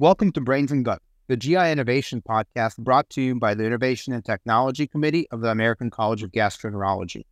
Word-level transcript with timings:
Welcome 0.00 0.30
to 0.34 0.40
Brains 0.40 0.70
and 0.70 0.84
Gut, 0.84 1.02
the 1.26 1.36
GI 1.36 1.72
Innovation 1.72 2.22
podcast 2.22 2.76
brought 2.76 3.10
to 3.10 3.20
you 3.20 3.34
by 3.34 3.54
the 3.54 3.64
Innovation 3.64 4.12
and 4.12 4.24
Technology 4.24 4.86
Committee 4.86 5.28
of 5.32 5.40
the 5.40 5.50
American 5.50 5.90
College 5.90 6.22
of 6.22 6.30
Gastroenterology. 6.30 7.24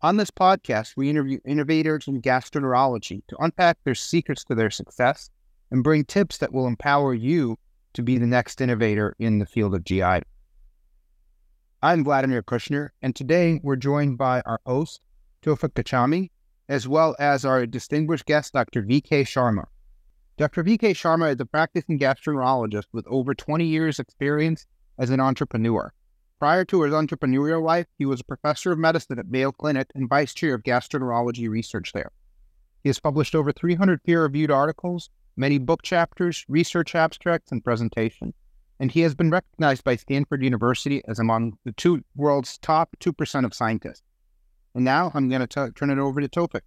On 0.00 0.16
this 0.16 0.30
podcast, 0.30 0.94
we 0.96 1.10
interview 1.10 1.40
innovators 1.44 2.08
in 2.08 2.22
gastroenterology 2.22 3.20
to 3.28 3.36
unpack 3.40 3.76
their 3.84 3.94
secrets 3.94 4.44
to 4.44 4.54
their 4.54 4.70
success 4.70 5.28
and 5.70 5.84
bring 5.84 6.06
tips 6.06 6.38
that 6.38 6.54
will 6.54 6.66
empower 6.66 7.12
you 7.12 7.58
to 7.92 8.02
be 8.02 8.16
the 8.16 8.26
next 8.26 8.62
innovator 8.62 9.14
in 9.18 9.38
the 9.38 9.44
field 9.44 9.74
of 9.74 9.84
GI. 9.84 10.22
I'm 11.82 12.02
Vladimir 12.02 12.42
Kushnir, 12.42 12.88
and 13.02 13.14
today 13.14 13.60
we're 13.62 13.76
joined 13.76 14.16
by 14.16 14.40
our 14.46 14.60
host, 14.64 15.02
Toufic 15.42 15.74
Kachaamy, 15.74 16.30
as 16.66 16.88
well 16.88 17.14
as 17.18 17.44
our 17.44 17.66
distinguished 17.66 18.24
guest, 18.24 18.54
Dr. 18.54 18.80
V.K. 18.80 19.24
Sharma. 19.24 19.64
Dr. 20.38 20.62
V.K. 20.62 20.94
Sharma 20.94 21.34
is 21.34 21.40
a 21.40 21.44
practicing 21.44 21.98
gastroenterologist 21.98 22.84
with 22.92 23.04
over 23.08 23.34
20 23.34 23.64
years' 23.64 23.98
experience 23.98 24.68
as 24.96 25.10
an 25.10 25.18
entrepreneur. 25.18 25.92
Prior 26.38 26.64
to 26.66 26.82
his 26.82 26.94
entrepreneurial 26.94 27.60
life, 27.60 27.88
he 27.98 28.06
was 28.06 28.20
a 28.20 28.24
professor 28.24 28.70
of 28.70 28.78
medicine 28.78 29.18
at 29.18 29.26
Mayo 29.26 29.50
Clinic 29.50 29.88
and 29.96 30.08
vice 30.08 30.32
chair 30.32 30.54
of 30.54 30.62
gastroenterology 30.62 31.48
research 31.48 31.92
there. 31.92 32.12
He 32.84 32.88
has 32.88 33.00
published 33.00 33.34
over 33.34 33.50
300 33.50 34.04
peer 34.04 34.22
reviewed 34.22 34.52
articles, 34.52 35.10
many 35.36 35.58
book 35.58 35.82
chapters, 35.82 36.44
research 36.46 36.94
abstracts, 36.94 37.50
and 37.50 37.64
presentations. 37.64 38.34
And 38.78 38.92
he 38.92 39.00
has 39.00 39.16
been 39.16 39.32
recognized 39.32 39.82
by 39.82 39.96
Stanford 39.96 40.44
University 40.44 41.02
as 41.08 41.18
among 41.18 41.58
the 41.64 41.72
two 41.72 42.04
world's 42.14 42.58
top 42.58 42.90
2% 43.00 43.44
of 43.44 43.54
scientists. 43.54 44.04
And 44.76 44.84
now 44.84 45.10
I'm 45.14 45.28
going 45.28 45.44
to 45.44 45.72
turn 45.72 45.90
it 45.90 45.98
over 45.98 46.20
to 46.20 46.28
Toufic. 46.28 46.60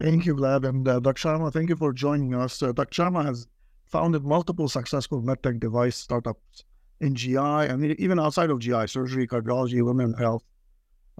Thank 0.00 0.24
you, 0.24 0.34
Vlad. 0.34 0.66
And 0.66 0.88
uh, 0.88 0.98
Dr. 0.98 1.28
Sharma, 1.28 1.52
thank 1.52 1.68
you 1.68 1.76
for 1.76 1.92
joining 1.92 2.34
us. 2.34 2.62
Uh, 2.62 2.72
Dr. 2.72 3.02
Sharma 3.02 3.22
has 3.22 3.46
founded 3.86 4.24
multiple 4.24 4.66
successful 4.68 5.22
medtech 5.22 5.60
device 5.60 5.96
startups 5.96 6.64
in 7.00 7.14
GI 7.14 7.36
and 7.36 7.84
even 7.84 8.18
outside 8.18 8.48
of 8.48 8.60
GI, 8.60 8.86
surgery, 8.86 9.26
cardiology, 9.26 9.84
women's 9.84 10.18
health, 10.18 10.42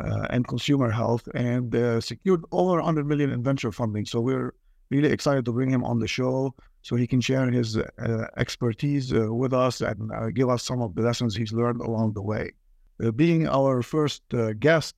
uh, 0.02 0.26
and 0.30 0.48
consumer 0.48 0.90
health, 0.90 1.28
and 1.34 1.74
uh, 1.74 2.00
secured 2.00 2.42
over 2.52 2.76
100 2.76 3.06
million 3.06 3.30
in 3.30 3.42
venture 3.42 3.70
funding. 3.70 4.06
So 4.06 4.20
we're 4.20 4.54
really 4.88 5.10
excited 5.10 5.44
to 5.44 5.52
bring 5.52 5.68
him 5.68 5.84
on 5.84 5.98
the 5.98 6.08
show 6.08 6.54
so 6.80 6.96
he 6.96 7.06
can 7.06 7.20
share 7.20 7.50
his 7.50 7.76
uh, 7.76 8.26
expertise 8.38 9.12
uh, 9.12 9.32
with 9.32 9.52
us 9.52 9.82
and 9.82 10.34
give 10.34 10.48
us 10.48 10.62
some 10.62 10.80
of 10.80 10.94
the 10.94 11.02
lessons 11.02 11.36
he's 11.36 11.52
learned 11.52 11.82
along 11.82 12.14
the 12.14 12.22
way. 12.22 12.52
being 13.16 13.46
our 13.46 13.82
first 13.82 14.22
guest, 14.58 14.94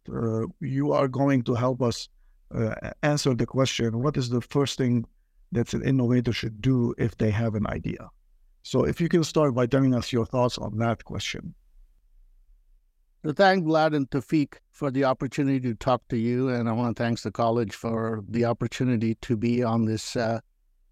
you 0.61 0.93
are 0.93 1.09
going 1.09 1.43
to 1.43 1.55
help 1.55 1.83
us 1.83 2.09
uh, 2.09 2.12
answer 3.03 3.35
the 3.35 3.47
question 3.47 4.03
what 4.03 4.17
is 4.17 4.29
the 4.29 4.41
first 4.41 4.79
thing 4.79 5.05
that 5.53 5.75
an 5.75 5.83
innovator 5.83 6.33
should 6.33 6.61
do 6.61 6.95
if 6.99 7.17
they 7.19 7.31
have 7.31 7.55
an 7.55 7.67
idea? 7.67 8.09
So, 8.63 8.85
if 8.85 9.01
you 9.01 9.09
can 9.09 9.25
start 9.25 9.55
by 9.55 9.67
telling 9.67 9.95
us 9.95 10.13
your 10.13 10.27
thoughts 10.27 10.57
on 10.59 10.79
that 10.79 11.05
question. 11.05 11.55
So 13.25 13.33
thank 13.33 13.65
Vlad 13.65 13.95
and 13.95 14.11
Toufic 14.11 14.55
for 14.73 14.91
the 14.91 15.05
opportunity 15.05 15.61
to 15.61 15.75
talk 15.75 16.03
to 16.09 16.17
you, 16.17 16.49
and 16.49 16.69
I 16.69 16.73
want 16.73 16.97
to 16.97 17.03
thank 17.03 17.21
the 17.21 17.31
college 17.31 17.73
for 17.73 18.25
the 18.29 18.45
opportunity 18.45 19.15
to 19.17 19.37
be 19.37 19.63
on 19.63 19.85
this 19.85 20.17
uh, 20.17 20.41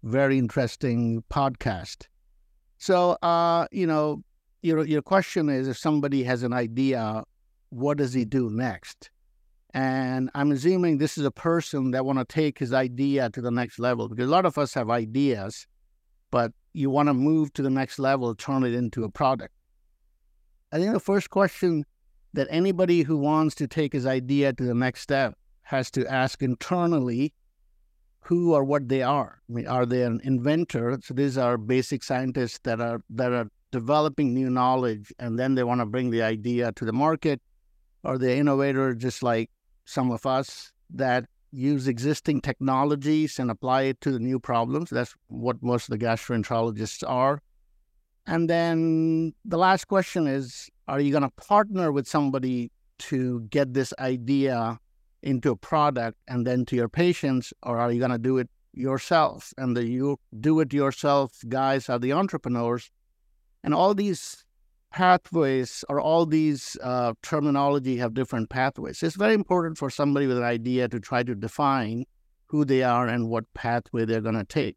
very 0.03 0.37
interesting 0.37 1.25
podcast. 1.29 2.07
So, 2.77 3.17
uh, 3.21 3.67
you 3.71 3.85
know, 3.85 4.23
your 4.61 4.85
your 4.85 5.01
question 5.01 5.49
is 5.49 5.67
if 5.67 5.77
somebody 5.77 6.23
has 6.23 6.43
an 6.43 6.53
idea, 6.53 7.23
what 7.69 7.97
does 7.97 8.13
he 8.13 8.23
do 8.23 8.49
next? 8.49 9.09
And 9.73 10.29
I'm 10.35 10.51
assuming 10.51 10.97
this 10.97 11.17
is 11.17 11.25
a 11.25 11.31
person 11.31 11.91
that 11.91 12.05
want 12.05 12.19
to 12.19 12.25
take 12.25 12.59
his 12.59 12.73
idea 12.73 13.29
to 13.29 13.41
the 13.41 13.51
next 13.51 13.79
level 13.79 14.09
because 14.09 14.27
a 14.27 14.31
lot 14.31 14.45
of 14.45 14.57
us 14.57 14.73
have 14.73 14.89
ideas, 14.89 15.65
but 16.29 16.51
you 16.73 16.89
want 16.89 17.07
to 17.07 17.13
move 17.13 17.53
to 17.53 17.61
the 17.61 17.69
next 17.69 17.99
level, 17.99 18.35
turn 18.35 18.63
it 18.63 18.73
into 18.73 19.03
a 19.03 19.09
product. 19.09 19.53
I 20.71 20.79
think 20.79 20.93
the 20.93 20.99
first 20.99 21.29
question 21.29 21.85
that 22.33 22.47
anybody 22.49 23.03
who 23.03 23.17
wants 23.17 23.55
to 23.55 23.67
take 23.67 23.93
his 23.93 24.05
idea 24.05 24.53
to 24.53 24.63
the 24.63 24.73
next 24.73 25.01
step 25.01 25.35
has 25.63 25.91
to 25.91 26.05
ask 26.07 26.41
internally 26.41 27.33
who 28.21 28.53
or 28.53 28.63
what 28.63 28.87
they 28.87 29.01
are. 29.01 29.41
I 29.49 29.53
mean, 29.53 29.67
are 29.67 29.85
they 29.85 30.03
an 30.03 30.21
inventor? 30.23 30.97
So 31.03 31.13
these 31.13 31.37
are 31.37 31.57
basic 31.57 32.03
scientists 32.03 32.59
that 32.63 32.79
are 32.79 33.03
that 33.09 33.31
are 33.31 33.49
developing 33.71 34.33
new 34.33 34.49
knowledge 34.49 35.13
and 35.17 35.39
then 35.39 35.55
they 35.55 35.63
want 35.63 35.81
to 35.81 35.85
bring 35.85 36.11
the 36.11 36.21
idea 36.21 36.71
to 36.73 36.85
the 36.85 36.93
market. 36.93 37.41
Are 38.03 38.17
they 38.17 38.37
innovator 38.37 38.93
just 38.93 39.23
like 39.23 39.49
some 39.85 40.11
of 40.11 40.25
us 40.25 40.71
that 40.89 41.25
use 41.51 41.87
existing 41.87 42.41
technologies 42.41 43.39
and 43.39 43.51
apply 43.51 43.83
it 43.83 44.01
to 44.01 44.11
the 44.11 44.19
new 44.19 44.39
problems. 44.39 44.89
That's 44.89 45.13
what 45.27 45.61
most 45.61 45.89
of 45.89 45.99
the 45.99 46.05
gastroenterologists 46.05 47.03
are. 47.07 47.41
And 48.25 48.49
then 48.49 49.33
the 49.45 49.57
last 49.57 49.85
question 49.85 50.27
is 50.27 50.69
Are 50.87 50.99
you 50.99 51.11
going 51.11 51.23
to 51.23 51.31
partner 51.31 51.91
with 51.91 52.07
somebody 52.07 52.71
to 52.99 53.41
get 53.49 53.73
this 53.73 53.93
idea 53.99 54.79
into 55.23 55.51
a 55.51 55.55
product 55.55 56.17
and 56.27 56.45
then 56.45 56.65
to 56.65 56.75
your 56.75 56.89
patients, 56.89 57.53
or 57.63 57.79
are 57.79 57.91
you 57.91 57.99
going 57.99 58.11
to 58.11 58.17
do 58.17 58.37
it 58.37 58.49
yourself? 58.73 59.53
And 59.57 59.75
the 59.75 59.85
you 59.85 60.17
do 60.39 60.59
it 60.59 60.73
yourself 60.73 61.33
guys 61.49 61.89
are 61.89 61.99
the 61.99 62.13
entrepreneurs. 62.13 62.89
And 63.63 63.73
all 63.73 63.93
these 63.93 64.45
pathways 64.91 65.83
or 65.89 65.99
all 65.99 66.25
these 66.25 66.77
uh, 66.83 67.13
terminology 67.21 67.97
have 67.97 68.13
different 68.13 68.49
pathways. 68.49 69.01
It's 69.01 69.15
very 69.15 69.33
important 69.33 69.77
for 69.77 69.89
somebody 69.89 70.27
with 70.27 70.37
an 70.37 70.43
idea 70.43 70.87
to 70.89 70.99
try 70.99 71.23
to 71.23 71.33
define 71.33 72.05
who 72.47 72.65
they 72.65 72.83
are 72.83 73.07
and 73.07 73.29
what 73.29 73.51
pathway 73.53 74.05
they're 74.05 74.21
going 74.21 74.35
to 74.35 74.43
take. 74.43 74.75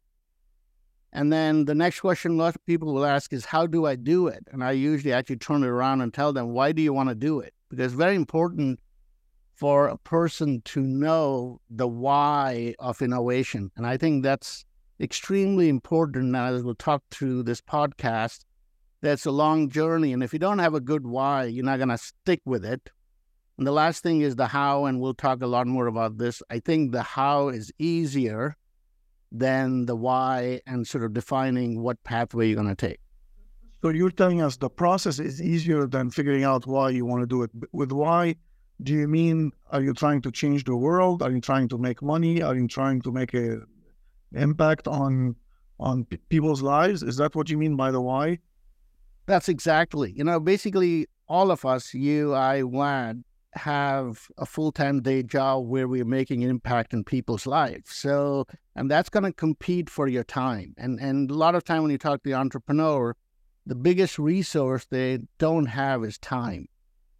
And 1.11 1.31
then 1.31 1.65
the 1.65 1.75
next 1.75 2.01
question 2.01 2.31
a 2.31 2.35
lot 2.35 2.55
of 2.55 2.65
people 2.65 2.93
will 2.93 3.05
ask 3.05 3.31
is, 3.31 3.45
how 3.45 3.67
do 3.67 3.85
I 3.85 3.95
do 3.95 4.27
it? 4.27 4.43
And 4.51 4.63
I 4.63 4.71
usually 4.71 5.13
actually 5.13 5.37
turn 5.37 5.63
it 5.63 5.67
around 5.67 6.01
and 6.01 6.13
tell 6.13 6.33
them, 6.33 6.49
why 6.49 6.71
do 6.71 6.81
you 6.81 6.93
want 6.93 7.09
to 7.09 7.15
do 7.15 7.39
it? 7.39 7.53
Because 7.69 7.85
it's 7.85 7.93
very 7.93 8.15
important 8.15 8.79
for 9.53 9.87
a 9.87 9.97
person 9.97 10.61
to 10.65 10.81
know 10.81 11.61
the 11.69 11.87
why 11.87 12.75
of 12.79 13.01
innovation. 13.01 13.71
And 13.77 13.87
I 13.87 13.95
think 13.95 14.23
that's 14.23 14.65
extremely 14.99 15.69
important 15.69 16.35
as 16.35 16.63
we'll 16.63 16.75
talk 16.75 17.03
through 17.11 17.43
this 17.43 17.61
podcast 17.61 18.43
that's 19.05 19.25
a 19.25 19.31
long 19.31 19.69
journey. 19.69 20.13
And 20.13 20.23
if 20.23 20.33
you 20.33 20.39
don't 20.39 20.59
have 20.59 20.73
a 20.73 20.79
good 20.79 21.05
why, 21.05 21.45
you're 21.45 21.63
not 21.63 21.77
going 21.77 21.89
to 21.89 21.97
stick 21.97 22.41
with 22.45 22.65
it. 22.65 22.89
And 23.57 23.65
the 23.65 23.71
last 23.71 24.03
thing 24.03 24.21
is 24.21 24.35
the 24.35 24.47
how, 24.47 24.85
and 24.85 24.99
we'll 24.99 25.13
talk 25.13 25.41
a 25.41 25.47
lot 25.47 25.67
more 25.67 25.87
about 25.87 26.17
this. 26.17 26.41
I 26.49 26.59
think 26.59 26.91
the 26.91 27.03
how 27.03 27.49
is 27.49 27.71
easier 27.79 28.57
than 29.31 29.85
the 29.85 29.95
why 29.95 30.61
and 30.65 30.87
sort 30.87 31.03
of 31.03 31.13
defining 31.13 31.81
what 31.81 32.03
pathway 32.03 32.47
you're 32.47 32.55
going 32.55 32.75
to 32.75 32.87
take. 32.87 32.99
So 33.81 33.89
you're 33.89 34.09
telling 34.09 34.41
us 34.41 34.57
the 34.57 34.69
process 34.69 35.19
is 35.19 35.41
easier 35.41 35.85
than 35.87 36.09
figuring 36.09 36.43
out 36.43 36.65
why 36.65 36.89
you 36.89 37.05
want 37.05 37.21
to 37.21 37.27
do 37.27 37.43
it. 37.43 37.51
With 37.71 37.91
why, 37.91 38.35
do 38.81 38.93
you 38.93 39.07
mean 39.07 39.51
are 39.71 39.81
you 39.81 39.93
trying 39.93 40.21
to 40.23 40.31
change 40.31 40.63
the 40.63 40.75
world? 40.75 41.21
Are 41.21 41.31
you 41.31 41.39
trying 41.39 41.67
to 41.69 41.77
make 41.77 42.01
money? 42.01 42.41
Are 42.41 42.55
you 42.55 42.67
trying 42.67 43.01
to 43.01 43.11
make 43.11 43.33
a 43.33 43.61
impact 44.33 44.87
on 44.87 45.35
on 45.79 46.05
people's 46.29 46.61
lives? 46.61 47.03
Is 47.03 47.17
that 47.17 47.35
what 47.35 47.49
you 47.49 47.57
mean 47.57 47.75
by 47.75 47.91
the 47.91 48.01
why? 48.01 48.39
That's 49.25 49.49
exactly. 49.49 50.13
You 50.15 50.23
know, 50.23 50.39
basically, 50.39 51.07
all 51.27 51.51
of 51.51 51.65
us, 51.65 51.93
you, 51.93 52.35
I, 52.35 52.61
Vlad, 52.61 53.23
have 53.53 54.27
a 54.37 54.45
full 54.45 54.71
time 54.71 55.01
day 55.01 55.23
job 55.23 55.67
where 55.67 55.87
we're 55.87 56.05
making 56.05 56.43
an 56.43 56.49
impact 56.49 56.93
in 56.93 57.03
people's 57.03 57.47
lives. 57.47 57.93
So, 57.95 58.45
and 58.75 58.91
that's 58.91 59.09
going 59.09 59.23
to 59.23 59.33
compete 59.33 59.89
for 59.89 60.07
your 60.07 60.23
time. 60.23 60.75
And 60.77 60.99
and 60.99 61.31
a 61.31 61.33
lot 61.33 61.55
of 61.55 61.63
time 61.63 61.81
when 61.81 61.91
you 61.91 61.97
talk 61.97 62.23
to 62.23 62.29
the 62.29 62.35
entrepreneur, 62.35 63.15
the 63.65 63.75
biggest 63.75 64.19
resource 64.19 64.85
they 64.89 65.19
don't 65.39 65.67
have 65.67 66.03
is 66.03 66.17
time. 66.19 66.67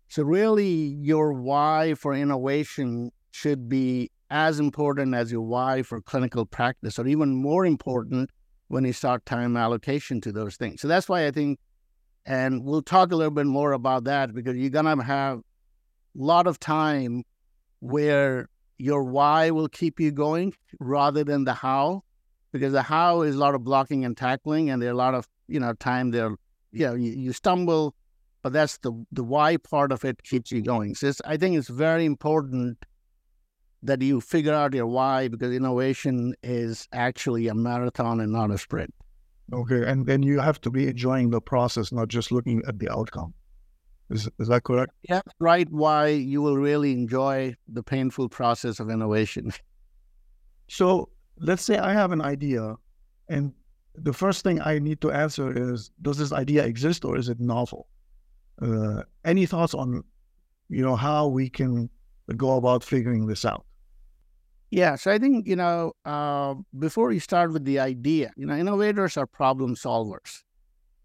So, 0.07 0.23
really, 0.23 0.97
your 1.01 1.33
why 1.33 1.95
for 1.95 2.13
innovation 2.13 3.11
should 3.31 3.67
be 3.67 4.11
as 4.29 4.59
important 4.59 5.15
as 5.15 5.31
your 5.31 5.41
why 5.41 5.81
for 5.81 6.01
clinical 6.01 6.45
practice, 6.45 6.99
or 6.99 7.07
even 7.07 7.35
more 7.35 7.65
important 7.65 8.29
when 8.67 8.83
you 8.83 8.93
start 8.93 9.25
time 9.25 9.55
allocation 9.57 10.19
to 10.21 10.31
those 10.31 10.57
things. 10.57 10.81
So, 10.81 10.87
that's 10.87 11.09
why 11.09 11.25
I 11.25 11.31
think 11.31 11.59
and 12.25 12.63
we'll 12.63 12.81
talk 12.81 13.11
a 13.11 13.15
little 13.15 13.31
bit 13.31 13.45
more 13.45 13.71
about 13.71 14.05
that 14.05 14.33
because 14.33 14.55
you're 14.55 14.69
going 14.69 14.85
to 14.85 15.03
have 15.03 15.39
a 15.39 15.43
lot 16.15 16.47
of 16.47 16.59
time 16.59 17.23
where 17.79 18.49
your 18.77 19.03
why 19.03 19.51
will 19.51 19.69
keep 19.69 19.99
you 19.99 20.11
going 20.11 20.53
rather 20.79 21.23
than 21.23 21.43
the 21.43 21.53
how, 21.53 22.03
because 22.51 22.73
the 22.73 22.81
how 22.81 23.21
is 23.21 23.35
a 23.35 23.37
lot 23.37 23.55
of 23.55 23.63
blocking 23.63 24.03
and 24.05 24.17
tackling, 24.17 24.69
and 24.69 24.81
there 24.81 24.89
are 24.89 24.93
a 24.93 24.97
lot 24.97 25.13
of, 25.13 25.27
you 25.47 25.59
know, 25.59 25.73
time 25.73 26.11
there, 26.11 26.35
you 26.71 26.85
know, 26.87 26.95
you, 26.95 27.11
you 27.11 27.31
stumble, 27.31 27.95
but 28.41 28.53
that's 28.53 28.77
the, 28.79 28.91
the 29.11 29.23
why 29.23 29.57
part 29.57 29.91
of 29.91 30.03
it 30.03 30.23
keeps 30.23 30.51
you 30.51 30.61
going. 30.61 30.95
So 30.95 31.11
I 31.25 31.37
think 31.37 31.57
it's 31.57 31.69
very 31.69 32.05
important 32.05 32.85
that 33.83 34.01
you 34.01 34.19
figure 34.19 34.53
out 34.53 34.73
your 34.73 34.87
why 34.87 35.27
because 35.27 35.53
innovation 35.53 36.33
is 36.41 36.87
actually 36.91 37.47
a 37.47 37.53
marathon 37.53 38.19
and 38.19 38.31
not 38.31 38.49
a 38.51 38.57
sprint. 38.57 38.93
Okay, 39.53 39.85
and 39.85 40.05
then 40.05 40.23
you 40.23 40.39
have 40.39 40.59
to 40.61 40.71
be 40.71 40.87
enjoying 40.87 41.29
the 41.29 41.41
process, 41.41 41.91
not 41.91 42.07
just 42.07 42.31
looking 42.31 42.63
at 42.67 42.79
the 42.79 42.89
outcome. 42.89 43.33
Is 44.09 44.29
is 44.39 44.47
that 44.47 44.63
correct? 44.63 44.91
Yeah, 45.09 45.21
right. 45.39 45.67
Why 45.71 46.07
you 46.07 46.41
will 46.41 46.57
really 46.57 46.93
enjoy 46.93 47.55
the 47.67 47.83
painful 47.83 48.29
process 48.29 48.79
of 48.79 48.89
innovation. 48.89 49.51
So 50.67 51.09
let's 51.37 51.61
say 51.61 51.77
I 51.77 51.93
have 51.93 52.11
an 52.11 52.23
idea, 52.23 52.73
and 53.29 53.53
the 53.93 54.13
first 54.13 54.43
thing 54.43 54.59
I 54.61 54.79
need 54.79 54.99
to 55.01 55.11
answer 55.11 55.53
is: 55.55 55.91
Does 56.01 56.17
this 56.17 56.31
idea 56.31 56.65
exist 56.65 57.05
or 57.05 57.17
is 57.17 57.29
it 57.29 57.39
novel? 57.39 57.87
Uh, 58.59 59.03
any 59.25 59.45
thoughts 59.45 59.75
on, 59.75 60.03
you 60.69 60.81
know, 60.81 60.95
how 60.95 61.27
we 61.27 61.49
can 61.49 61.87
go 62.35 62.57
about 62.57 62.83
figuring 62.83 63.27
this 63.27 63.45
out? 63.45 63.63
Yeah, 64.75 64.97
so 64.97 65.09
I 65.09 65.19
think 65.19 65.47
you 65.47 65.55
know 65.55 65.93
uh, 66.03 66.55
before 66.77 67.13
you 67.13 67.21
start 67.21 67.53
with 67.53 67.63
the 67.63 67.79
idea, 67.79 68.33
you 68.35 68.45
know, 68.45 68.57
innovators 68.57 69.15
are 69.15 69.25
problem 69.25 69.73
solvers. 69.73 70.43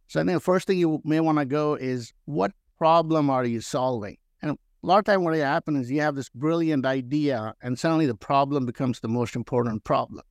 So 0.08 0.20
I 0.20 0.24
think 0.24 0.34
the 0.34 0.40
first 0.40 0.66
thing 0.66 0.76
you 0.80 1.00
may 1.04 1.20
want 1.20 1.38
to 1.38 1.44
go 1.44 1.74
is 1.76 2.12
what 2.24 2.50
problem 2.78 3.30
are 3.30 3.44
you 3.44 3.60
solving? 3.60 4.16
And 4.42 4.50
a 4.50 4.56
lot 4.82 4.98
of 4.98 5.04
time 5.04 5.22
what 5.22 5.36
happens 5.36 5.84
is 5.84 5.92
you 5.92 6.00
have 6.00 6.16
this 6.16 6.30
brilliant 6.30 6.84
idea, 6.84 7.54
and 7.62 7.78
suddenly 7.78 8.06
the 8.06 8.16
problem 8.16 8.66
becomes 8.66 8.98
the 8.98 9.08
most 9.08 9.36
important 9.36 9.84
problem. 9.84 10.24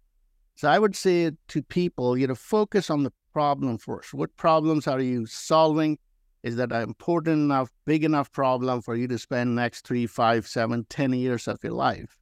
So 0.56 0.68
I 0.68 0.78
would 0.78 0.98
say 0.98 1.32
to 1.48 1.62
people, 1.62 2.18
you 2.18 2.28
know, 2.28 2.36
focus 2.36 2.90
on 2.90 3.04
the 3.04 3.14
problem 3.32 3.78
first. 3.78 4.14
What 4.14 4.36
problems 4.36 4.86
are 4.86 5.00
you 5.00 5.26
solving? 5.26 5.98
Is 6.44 6.58
that 6.58 6.74
an 6.74 6.82
important 6.82 7.38
enough, 7.38 7.70
big 7.86 8.04
enough 8.04 8.34
problem 8.34 8.82
for 8.82 8.96
you 8.98 9.08
to 9.08 9.18
spend 9.18 9.56
next 9.56 9.88
three, 9.88 10.08
five, 10.08 10.46
seven, 10.46 10.86
ten 10.90 11.14
years 11.14 11.48
of 11.48 11.64
your 11.64 11.72
life? 11.72 12.19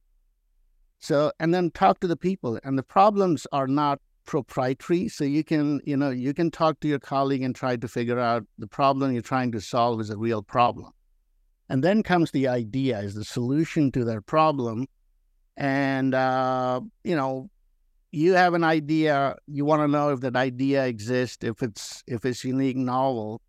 So, 1.00 1.32
and 1.38 1.54
then 1.54 1.70
talk 1.70 2.00
to 2.00 2.06
the 2.06 2.16
people. 2.16 2.58
And 2.64 2.78
the 2.78 2.82
problems 2.82 3.46
are 3.52 3.66
not 3.66 4.00
proprietary. 4.26 5.08
So 5.08 5.24
you 5.24 5.44
can, 5.44 5.80
you 5.84 5.96
know, 5.96 6.10
you 6.10 6.34
can 6.34 6.50
talk 6.50 6.80
to 6.80 6.88
your 6.88 6.98
colleague 6.98 7.42
and 7.42 7.54
try 7.54 7.76
to 7.76 7.88
figure 7.88 8.18
out 8.18 8.44
the 8.58 8.66
problem 8.66 9.12
you're 9.12 9.22
trying 9.22 9.52
to 9.52 9.60
solve 9.60 10.00
is 10.00 10.10
a 10.10 10.16
real 10.16 10.42
problem. 10.42 10.92
And 11.68 11.84
then 11.84 12.02
comes 12.02 12.30
the 12.30 12.48
idea, 12.48 12.98
is 13.00 13.14
the 13.14 13.24
solution 13.24 13.92
to 13.92 14.04
that 14.04 14.26
problem. 14.26 14.86
And, 15.56 16.14
uh, 16.14 16.80
you 17.04 17.16
know, 17.16 17.50
you 18.10 18.34
have 18.34 18.54
an 18.54 18.64
idea, 18.64 19.36
you 19.46 19.64
want 19.64 19.82
to 19.82 19.88
know 19.88 20.10
if 20.10 20.20
that 20.20 20.36
idea 20.36 20.86
exists, 20.86 21.44
if 21.44 21.62
it's 21.62 22.02
if 22.06 22.24
it's 22.24 22.42
unique, 22.44 22.76
novel. 22.76 23.42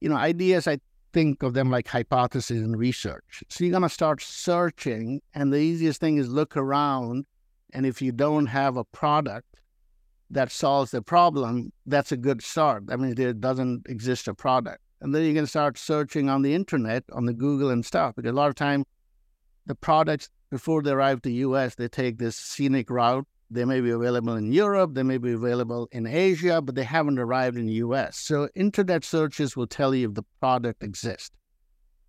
You 0.00 0.08
know, 0.08 0.16
ideas 0.16 0.66
I 0.66 0.78
think 1.12 1.42
of 1.42 1.54
them 1.54 1.70
like 1.70 1.88
hypotheses 1.88 2.62
in 2.62 2.76
research. 2.76 3.44
So 3.48 3.64
you're 3.64 3.72
gonna 3.72 3.88
start 3.88 4.22
searching, 4.22 5.20
and 5.34 5.52
the 5.52 5.58
easiest 5.58 6.00
thing 6.00 6.16
is 6.18 6.28
look 6.28 6.56
around, 6.56 7.26
and 7.72 7.86
if 7.86 8.02
you 8.02 8.12
don't 8.12 8.46
have 8.46 8.76
a 8.76 8.84
product 8.84 9.56
that 10.30 10.50
solves 10.50 10.90
the 10.90 11.02
problem, 11.02 11.72
that's 11.86 12.12
a 12.12 12.16
good 12.16 12.42
start. 12.42 12.84
I 12.90 12.96
mean, 12.96 13.14
there 13.14 13.32
doesn't 13.32 13.86
exist 13.88 14.28
a 14.28 14.34
product. 14.34 14.80
And 15.00 15.14
then 15.14 15.24
you 15.24 15.34
can 15.34 15.46
start 15.46 15.76
searching 15.76 16.28
on 16.28 16.42
the 16.42 16.54
internet, 16.54 17.04
on 17.12 17.26
the 17.26 17.32
Google 17.32 17.70
and 17.70 17.84
stuff, 17.84 18.14
because 18.16 18.30
a 18.30 18.34
lot 18.34 18.48
of 18.48 18.54
time 18.54 18.84
the 19.66 19.74
products 19.74 20.30
before 20.50 20.82
they 20.82 20.92
arrive 20.92 21.22
to 21.22 21.28
the 21.28 21.34
US, 21.36 21.74
they 21.74 21.88
take 21.88 22.18
this 22.18 22.36
scenic 22.36 22.88
route 22.90 23.26
they 23.52 23.64
may 23.64 23.80
be 23.80 23.90
available 23.90 24.34
in 24.34 24.52
Europe, 24.52 24.94
they 24.94 25.02
may 25.02 25.18
be 25.18 25.32
available 25.32 25.88
in 25.92 26.06
Asia, 26.06 26.60
but 26.62 26.74
they 26.74 26.84
haven't 26.84 27.18
arrived 27.18 27.56
in 27.56 27.66
the 27.66 27.74
US. 27.74 28.18
So 28.18 28.48
internet 28.54 29.04
searches 29.04 29.56
will 29.56 29.66
tell 29.66 29.94
you 29.94 30.08
if 30.08 30.14
the 30.14 30.24
product 30.40 30.82
exists. 30.82 31.30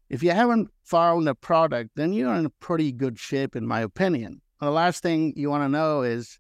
If 0.10 0.22
you 0.22 0.32
haven't 0.32 0.70
found 0.84 1.28
a 1.28 1.36
product, 1.36 1.92
then 1.96 2.14
you're 2.14 2.36
in 2.36 2.52
pretty 2.60 2.92
good 2.92 3.18
shape, 3.18 3.56
in 3.56 3.66
my 3.66 3.82
opinion. 3.82 4.42
And 4.62 4.68
the 4.68 4.72
last 4.72 5.02
thing 5.02 5.34
you 5.36 5.50
want 5.50 5.64
to 5.64 5.70
know 5.70 6.04
is, 6.04 6.38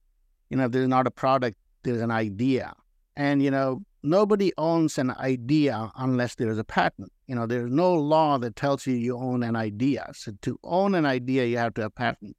you 0.49 0.57
know, 0.57 0.65
if 0.65 0.71
there's 0.71 0.87
not 0.87 1.07
a 1.07 1.11
product, 1.11 1.57
there's 1.83 2.01
an 2.01 2.11
idea. 2.11 2.73
And, 3.15 3.41
you 3.41 3.51
know, 3.51 3.81
nobody 4.03 4.51
owns 4.57 4.97
an 4.97 5.11
idea 5.11 5.91
unless 5.95 6.35
there's 6.35 6.57
a 6.57 6.63
patent. 6.63 7.11
You 7.27 7.35
know, 7.35 7.47
there's 7.47 7.71
no 7.71 7.93
law 7.93 8.37
that 8.37 8.55
tells 8.55 8.85
you 8.85 8.93
you 8.93 9.17
own 9.17 9.43
an 9.43 9.55
idea. 9.55 10.09
So 10.13 10.33
to 10.43 10.59
own 10.63 10.93
an 10.93 11.05
idea, 11.05 11.45
you 11.45 11.57
have 11.57 11.73
to 11.75 11.81
have 11.81 11.91
a 11.91 11.91
patent. 11.91 12.35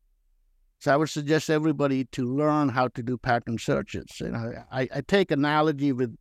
So 0.85 0.93
I 0.93 0.99
would 0.99 1.09
suggest 1.09 1.49
everybody 1.49 2.05
to 2.13 2.27
learn 2.27 2.69
how 2.69 2.89
to 2.89 3.03
do 3.03 3.17
patent 3.17 3.63
searches. 3.63 4.21
You 4.21 4.29
know, 4.29 4.53
I, 4.71 4.87
I 4.95 5.01
take 5.01 5.31
analogy 5.31 5.93
with 5.93 6.15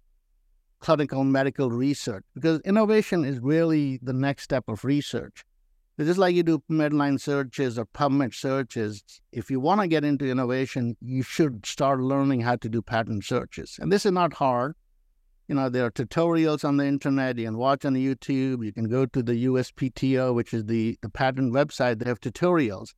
clinical 0.79 1.25
medical 1.25 1.69
research 1.69 2.23
because 2.33 2.61
innovation 2.61 3.25
is 3.25 3.41
really 3.41 3.99
the 4.01 4.13
next 4.13 4.43
step 4.43 4.63
of 4.69 4.85
research. 4.85 5.43
It's 5.97 6.07
just 6.07 6.17
like 6.17 6.33
you 6.33 6.43
do 6.43 6.63
Medline 6.71 7.19
searches 7.19 7.77
or 7.77 7.85
PubMed 7.87 8.33
searches, 8.33 9.03
if 9.33 9.51
you 9.51 9.59
want 9.59 9.81
to 9.81 9.87
get 9.87 10.05
into 10.05 10.31
innovation, 10.31 10.95
you 11.01 11.23
should 11.23 11.65
start 11.65 11.99
learning 11.99 12.39
how 12.39 12.55
to 12.55 12.69
do 12.69 12.81
patent 12.81 13.25
searches. 13.25 13.77
And 13.81 13.91
this 13.91 14.05
is 14.05 14.13
not 14.13 14.31
hard. 14.31 14.75
You 15.49 15.55
know, 15.55 15.67
there 15.67 15.87
are 15.87 15.91
tutorials 15.91 16.63
on 16.63 16.77
the 16.77 16.85
internet. 16.85 17.37
You 17.37 17.47
can 17.47 17.57
watch 17.57 17.83
on 17.83 17.95
YouTube. 17.95 18.63
You 18.63 18.71
can 18.71 18.87
go 18.87 19.07
to 19.07 19.21
the 19.21 19.45
USPTO, 19.45 20.33
which 20.33 20.53
is 20.53 20.63
the, 20.63 20.97
the 21.01 21.09
patent 21.09 21.53
website. 21.53 21.99
They 21.99 22.07
have 22.07 22.21
tutorials 22.21 22.93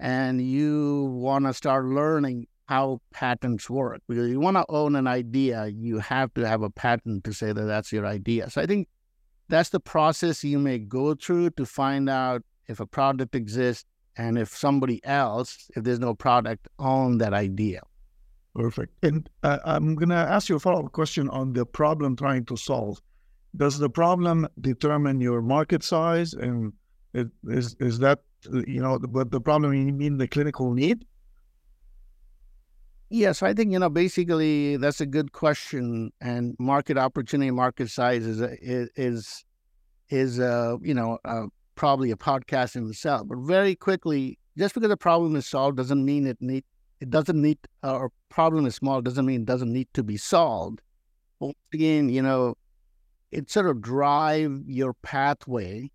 and 0.00 0.40
you 0.40 1.04
want 1.04 1.44
to 1.46 1.52
start 1.52 1.84
learning 1.86 2.46
how 2.68 3.00
patents 3.12 3.70
work 3.70 4.00
because 4.08 4.28
you 4.28 4.38
want 4.38 4.56
to 4.56 4.64
own 4.68 4.94
an 4.94 5.06
idea 5.06 5.68
you 5.68 5.98
have 5.98 6.32
to 6.34 6.46
have 6.46 6.62
a 6.62 6.68
patent 6.68 7.24
to 7.24 7.32
say 7.32 7.52
that 7.52 7.64
that's 7.64 7.92
your 7.92 8.06
idea. 8.06 8.48
So 8.50 8.60
i 8.60 8.66
think 8.66 8.88
that's 9.48 9.70
the 9.70 9.80
process 9.80 10.44
you 10.44 10.58
may 10.58 10.78
go 10.78 11.14
through 11.14 11.50
to 11.50 11.64
find 11.64 12.10
out 12.10 12.42
if 12.66 12.80
a 12.80 12.86
product 12.86 13.34
exists 13.34 13.86
and 14.16 14.36
if 14.36 14.54
somebody 14.54 15.02
else 15.04 15.70
if 15.76 15.84
there's 15.84 15.98
no 15.98 16.14
product 16.14 16.68
own 16.78 17.18
that 17.18 17.32
idea. 17.32 17.80
Perfect. 18.54 18.92
And 19.02 19.28
uh, 19.42 19.58
i'm 19.64 19.94
going 19.94 20.10
to 20.10 20.16
ask 20.16 20.48
you 20.48 20.56
a 20.56 20.60
follow-up 20.60 20.92
question 20.92 21.28
on 21.30 21.54
the 21.54 21.64
problem 21.64 22.16
trying 22.16 22.44
to 22.46 22.56
solve. 22.56 23.00
Does 23.56 23.78
the 23.78 23.88
problem 23.88 24.46
determine 24.60 25.22
your 25.22 25.40
market 25.40 25.82
size? 25.82 26.34
And 26.34 26.74
is 27.14 27.74
is 27.80 27.98
that 28.00 28.20
you 28.44 28.80
know, 28.80 28.98
but 28.98 29.30
the 29.30 29.40
problem 29.40 29.72
you 29.74 29.92
mean 29.92 30.18
the 30.18 30.28
clinical 30.28 30.72
need? 30.72 31.04
Yes, 33.10 33.42
I 33.42 33.54
think 33.54 33.72
you 33.72 33.78
know 33.78 33.88
basically 33.88 34.76
that's 34.76 35.00
a 35.00 35.06
good 35.06 35.32
question, 35.32 36.12
and 36.20 36.54
market 36.58 36.98
opportunity, 36.98 37.50
market 37.50 37.88
size 37.88 38.26
is 38.26 38.40
is 38.40 38.90
is, 38.96 39.44
is 40.10 40.40
uh, 40.40 40.76
you 40.82 40.92
know 40.94 41.18
uh, 41.24 41.46
probably 41.74 42.10
a 42.10 42.16
podcast 42.16 42.76
in 42.76 42.88
itself. 42.88 43.26
But 43.26 43.38
very 43.38 43.74
quickly, 43.74 44.38
just 44.58 44.74
because 44.74 44.90
a 44.90 44.96
problem 44.96 45.36
is 45.36 45.46
solved 45.46 45.78
doesn't 45.78 46.04
mean 46.04 46.26
it 46.26 46.36
need 46.40 46.64
it 47.00 47.08
doesn't 47.08 47.40
need 47.40 47.58
uh, 47.82 47.96
or 47.96 48.12
problem 48.28 48.66
is 48.66 48.74
small 48.74 49.00
doesn't 49.00 49.24
mean 49.24 49.42
it 49.42 49.46
doesn't 49.46 49.72
need 49.72 49.88
to 49.94 50.02
be 50.02 50.18
solved. 50.18 50.80
Once 51.40 51.56
again, 51.72 52.10
you 52.10 52.20
know, 52.20 52.56
it 53.32 53.50
sort 53.50 53.66
of 53.66 53.80
drive 53.80 54.60
your 54.66 54.92
pathway 54.92 55.90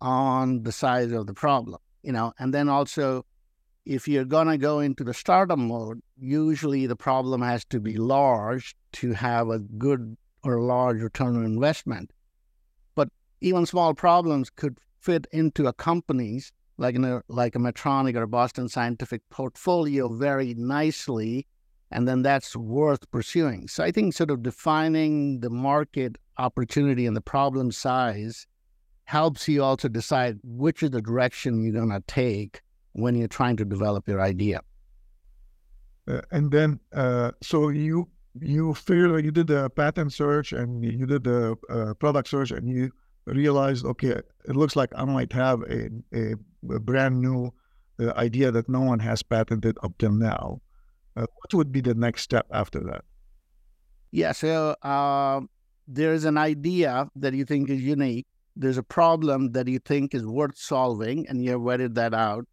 on 0.00 0.62
the 0.62 0.72
size 0.72 1.12
of 1.12 1.26
the 1.26 1.34
problem, 1.34 1.78
you 2.02 2.12
know, 2.12 2.32
and 2.38 2.54
then 2.54 2.68
also 2.68 3.24
if 3.84 4.06
you're 4.06 4.24
going 4.24 4.46
to 4.46 4.58
go 4.58 4.80
into 4.80 5.04
the 5.04 5.14
startup 5.14 5.58
mode, 5.58 6.00
usually 6.18 6.86
the 6.86 6.96
problem 6.96 7.42
has 7.42 7.64
to 7.66 7.80
be 7.80 7.96
large 7.96 8.76
to 8.92 9.12
have 9.12 9.48
a 9.48 9.58
good 9.58 10.16
or 10.44 10.60
large 10.60 11.00
return 11.00 11.36
on 11.36 11.44
investment. 11.44 12.12
But 12.94 13.08
even 13.40 13.66
small 13.66 13.94
problems 13.94 14.50
could 14.50 14.78
fit 15.00 15.26
into 15.32 15.66
a 15.66 15.72
company's 15.72 16.52
like 16.78 16.96
a, 16.96 17.22
like 17.28 17.54
a 17.54 17.58
Medtronic 17.58 18.16
or 18.16 18.26
Boston 18.26 18.68
Scientific 18.68 19.22
portfolio 19.28 20.08
very 20.08 20.54
nicely, 20.54 21.46
and 21.90 22.08
then 22.08 22.22
that's 22.22 22.56
worth 22.56 23.10
pursuing. 23.10 23.68
So 23.68 23.84
I 23.84 23.90
think 23.90 24.14
sort 24.14 24.30
of 24.30 24.42
defining 24.42 25.40
the 25.40 25.50
market 25.50 26.16
opportunity 26.38 27.06
and 27.06 27.16
the 27.16 27.20
problem 27.20 27.70
size 27.70 28.46
helps 29.10 29.48
you 29.48 29.60
also 29.62 29.88
decide 29.88 30.38
which 30.44 30.84
is 30.84 30.90
the 30.90 31.02
direction 31.02 31.60
you're 31.60 31.72
going 31.72 31.90
to 31.90 32.02
take 32.06 32.62
when 32.92 33.16
you're 33.16 33.34
trying 33.40 33.56
to 33.56 33.64
develop 33.64 34.06
your 34.06 34.20
idea. 34.20 34.60
Uh, 36.06 36.20
and 36.30 36.52
then, 36.52 36.78
uh, 36.94 37.32
so 37.42 37.70
you 37.70 38.08
you 38.40 38.72
figure 38.74 39.18
you 39.18 39.32
did 39.32 39.48
the 39.48 39.68
patent 39.70 40.12
search 40.12 40.52
and 40.52 40.84
you 40.84 41.06
did 41.06 41.24
the 41.24 41.56
uh, 41.68 41.92
product 41.94 42.28
search, 42.28 42.52
and 42.52 42.68
you 42.68 42.92
realized, 43.26 43.84
okay, 43.84 44.14
it 44.50 44.54
looks 44.54 44.76
like 44.76 44.90
I 44.94 45.04
might 45.04 45.32
have 45.32 45.58
a, 45.62 45.90
a, 46.14 46.24
a 46.76 46.78
brand 46.78 47.20
new 47.20 47.52
uh, 48.00 48.12
idea 48.26 48.52
that 48.52 48.68
no 48.68 48.80
one 48.80 49.00
has 49.00 49.24
patented 49.24 49.76
up 49.82 49.92
till 49.98 50.12
now. 50.12 50.60
Uh, 51.16 51.26
what 51.38 51.54
would 51.54 51.72
be 51.72 51.80
the 51.80 51.94
next 51.94 52.22
step 52.22 52.46
after 52.52 52.80
that? 52.90 53.02
Yeah, 54.12 54.32
so 54.32 54.76
uh, 54.82 55.40
there 55.88 56.12
is 56.14 56.24
an 56.24 56.38
idea 56.38 57.10
that 57.16 57.34
you 57.34 57.44
think 57.44 57.68
is 57.68 57.82
unique 57.82 58.26
there's 58.60 58.76
a 58.76 58.82
problem 58.82 59.52
that 59.52 59.66
you 59.68 59.78
think 59.78 60.14
is 60.14 60.26
worth 60.26 60.56
solving 60.56 61.26
and 61.28 61.42
you 61.42 61.52
have 61.52 61.60
vetted 61.62 61.94
that 61.94 62.12
out, 62.12 62.46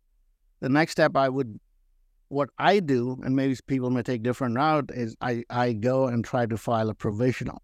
the 0.62 0.70
next 0.70 0.94
step 0.94 1.18
I 1.18 1.28
would, 1.28 1.60
what 2.30 2.50
I 2.58 2.80
do, 2.80 3.20
and 3.24 3.36
maybe 3.36 3.58
people 3.68 3.90
may 3.90 4.04
take 4.04 4.24
different 4.24 4.56
route, 4.56 4.90
is 4.94 5.18
I, 5.20 5.44
I 5.50 5.74
go 5.74 6.08
and 6.08 6.24
try 6.24 6.46
to 6.46 6.58
file 6.58 6.90
a 6.90 6.94
provisional, 6.94 7.62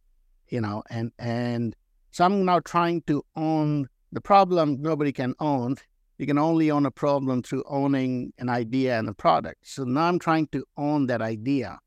you 0.50 0.60
know, 0.60 0.84
and, 0.90 1.14
and 1.18 1.74
so 2.12 2.26
I'm 2.26 2.44
now 2.44 2.60
trying 2.60 3.02
to 3.04 3.24
own 3.38 3.88
the 4.12 4.22
problem 4.22 4.82
nobody 4.82 5.14
can 5.14 5.34
own. 5.40 5.78
You 6.18 6.28
can 6.28 6.38
only 6.38 6.70
own 6.70 6.86
a 6.86 6.92
problem 6.92 7.44
through 7.44 7.64
owning 7.68 8.34
an 8.38 8.50
idea 8.50 9.00
and 9.00 9.08
a 9.08 9.14
product. 9.14 9.68
So 9.68 9.86
now 9.86 10.04
I'm 10.10 10.20
trying 10.20 10.48
to 10.48 10.66
own 10.78 11.08
that 11.08 11.22
idea. 11.22 11.80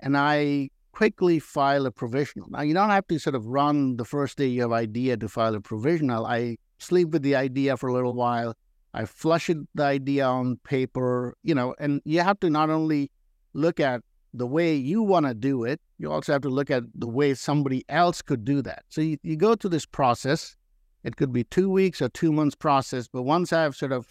And 0.00 0.16
I 0.16 0.70
quickly 1.00 1.38
file 1.38 1.86
a 1.86 1.90
provisional. 1.90 2.46
Now, 2.50 2.60
you 2.60 2.74
don't 2.74 2.90
have 2.90 3.06
to 3.06 3.18
sort 3.18 3.34
of 3.34 3.46
run 3.46 3.96
the 3.96 4.04
first 4.04 4.36
day 4.36 4.48
you 4.48 4.60
have 4.60 4.72
idea 4.72 5.16
to 5.16 5.30
file 5.30 5.54
a 5.54 5.60
provisional. 5.62 6.26
I 6.26 6.58
sleep 6.78 7.08
with 7.08 7.22
the 7.22 7.36
idea 7.36 7.78
for 7.78 7.88
a 7.88 7.94
little 7.94 8.12
while. 8.12 8.52
I 8.92 9.06
flush 9.06 9.48
it, 9.48 9.56
the 9.74 9.84
idea 9.84 10.26
on 10.26 10.58
paper, 10.62 11.32
you 11.42 11.54
know, 11.54 11.74
and 11.78 12.02
you 12.04 12.20
have 12.20 12.38
to 12.40 12.50
not 12.50 12.68
only 12.68 13.10
look 13.54 13.80
at 13.80 14.02
the 14.34 14.46
way 14.46 14.74
you 14.74 15.02
want 15.02 15.24
to 15.24 15.32
do 15.32 15.64
it, 15.64 15.80
you 15.96 16.12
also 16.12 16.34
have 16.34 16.42
to 16.42 16.50
look 16.50 16.70
at 16.70 16.82
the 16.94 17.08
way 17.08 17.32
somebody 17.32 17.82
else 17.88 18.20
could 18.20 18.44
do 18.44 18.60
that. 18.60 18.82
So 18.90 19.00
you, 19.00 19.16
you 19.22 19.36
go 19.36 19.54
through 19.54 19.70
this 19.70 19.86
process. 19.86 20.54
It 21.02 21.16
could 21.16 21.32
be 21.32 21.44
two 21.44 21.70
weeks 21.70 22.02
or 22.02 22.10
two 22.10 22.30
months 22.30 22.54
process, 22.54 23.08
but 23.08 23.22
once 23.22 23.54
I've 23.54 23.74
sort 23.74 23.92
of 23.92 24.06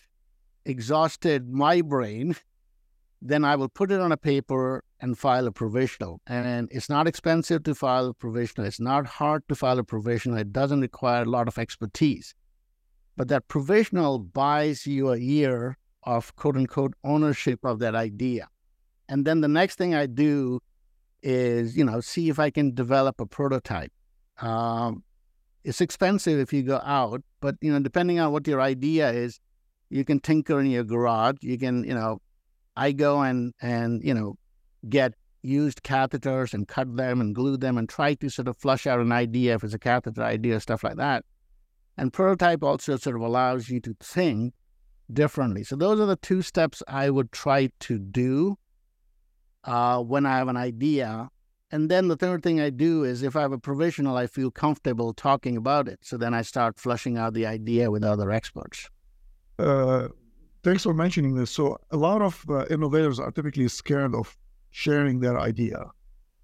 exhausted 0.66 1.52
my 1.52 1.82
brain, 1.82 2.36
then 3.22 3.46
I 3.46 3.58
will 3.58 3.70
put 3.70 3.92
it 3.92 4.02
on 4.02 4.12
a 4.12 4.18
paper 4.18 4.84
and 5.02 5.18
file 5.18 5.48
a 5.48 5.52
provisional. 5.52 6.22
And 6.28 6.70
it's 6.72 6.90
not 6.90 7.08
expensive 7.08 7.64
to 7.64 7.76
file 7.76 8.08
a 8.08 8.14
provisional. 8.14 8.68
It's 8.68 8.80
not 8.80 9.06
hard 9.06 9.48
to 9.50 9.56
file 9.56 9.80
a 9.80 9.84
provisional. 9.84 10.38
It 10.38 10.52
doesn't 10.52 10.82
require 10.82 11.24
a 11.24 11.30
lot 11.30 11.48
of 11.48 11.58
expertise. 11.58 12.34
But 13.16 13.28
that 13.30 13.48
provisional 13.48 14.20
buys 14.20 14.86
you 14.88 15.10
a 15.10 15.18
year 15.18 15.78
of 16.04 16.36
quote 16.36 16.56
unquote 16.56 16.94
ownership 17.04 17.60
of 17.64 17.80
that 17.80 17.96
idea. 17.96 18.48
And 19.08 19.26
then 19.26 19.42
the 19.42 19.48
next 19.48 19.78
thing 19.78 19.96
I 19.96 20.06
do 20.06 20.60
is, 21.22 21.76
you 21.76 21.84
know, 21.84 22.00
see 22.00 22.30
if 22.30 22.40
I 22.40 22.50
can 22.50 22.74
develop 22.74 23.20
a 23.20 23.26
prototype. 23.26 23.92
Um, 24.42 25.04
it's 25.64 25.82
expensive 25.82 26.40
if 26.40 26.54
you 26.54 26.64
go 26.64 26.80
out, 26.84 27.22
but 27.42 27.56
you 27.62 27.72
know, 27.72 27.80
depending 27.80 28.20
on 28.20 28.32
what 28.32 28.48
your 28.48 28.62
idea 28.62 29.12
is, 29.12 29.40
you 29.90 30.06
can 30.06 30.20
tinker 30.20 30.60
in 30.60 30.68
your 30.68 30.84
garage. 30.84 31.38
You 31.42 31.58
can, 31.58 31.84
you 31.84 31.94
know, 31.94 32.22
I 32.78 32.92
go 32.92 33.22
and 33.22 33.54
and 33.62 34.02
you 34.04 34.14
know, 34.14 34.38
get 34.88 35.14
used 35.42 35.84
catheters 35.84 36.54
and 36.54 36.68
cut 36.68 36.96
them 36.96 37.22
and 37.22 37.34
glue 37.34 37.58
them 37.58 37.78
and 37.78 37.88
try 37.88 38.14
to 38.16 38.30
sort 38.30 38.48
of 38.48 38.58
flush 38.58 38.86
out 38.86 39.00
an 39.00 39.12
idea 39.12 39.56
if 39.56 39.64
it's 39.64 39.74
a 39.74 39.80
catheter 39.80 40.24
idea, 40.24 40.60
stuff 40.60 40.84
like 40.84 40.98
that. 40.98 41.24
And 41.98 42.14
prototype 42.14 42.64
also 42.64 42.98
sort 42.98 43.16
of 43.16 43.22
allows 43.22 43.70
you 43.70 43.80
to 43.82 43.96
think 44.00 44.54
differently. 45.12 45.64
So 45.64 45.76
those 45.76 46.00
are 46.00 46.06
the 46.06 46.16
two 46.16 46.42
steps 46.42 46.82
I 46.88 47.10
would 47.10 47.32
try 47.32 47.70
to 47.82 48.00
do 48.00 48.58
uh, 49.64 50.02
when 50.02 50.26
I 50.26 50.38
have 50.38 50.48
an 50.48 50.58
idea. 50.58 51.30
And 51.72 51.90
then 51.90 52.08
the 52.08 52.16
third 52.16 52.42
thing 52.42 52.60
I 52.60 52.70
do 52.70 53.04
is 53.04 53.22
if 53.22 53.36
I 53.36 53.42
have 53.42 53.52
a 53.52 53.60
provisional, 53.60 54.18
I 54.18 54.28
feel 54.28 54.50
comfortable 54.50 55.14
talking 55.14 55.56
about 55.56 55.88
it. 55.88 56.00
So 56.02 56.18
then 56.18 56.34
I 56.34 56.42
start 56.42 56.80
flushing 56.80 57.18
out 57.18 57.34
the 57.34 57.46
idea 57.46 57.92
with 57.92 58.04
other 58.04 58.32
experts. 58.32 58.90
Uh, 59.60 60.08
thanks 60.64 60.84
for 60.84 60.94
mentioning 60.94 61.36
this. 61.36 61.52
So 61.52 61.78
a 61.92 61.98
lot 61.98 62.22
of 62.22 62.44
uh, 62.50 62.66
innovators 62.70 63.20
are 63.20 63.32
typically 63.32 63.68
scared 63.68 64.16
of 64.16 64.36
sharing 64.72 65.20
their 65.20 65.40
idea. 65.40 65.86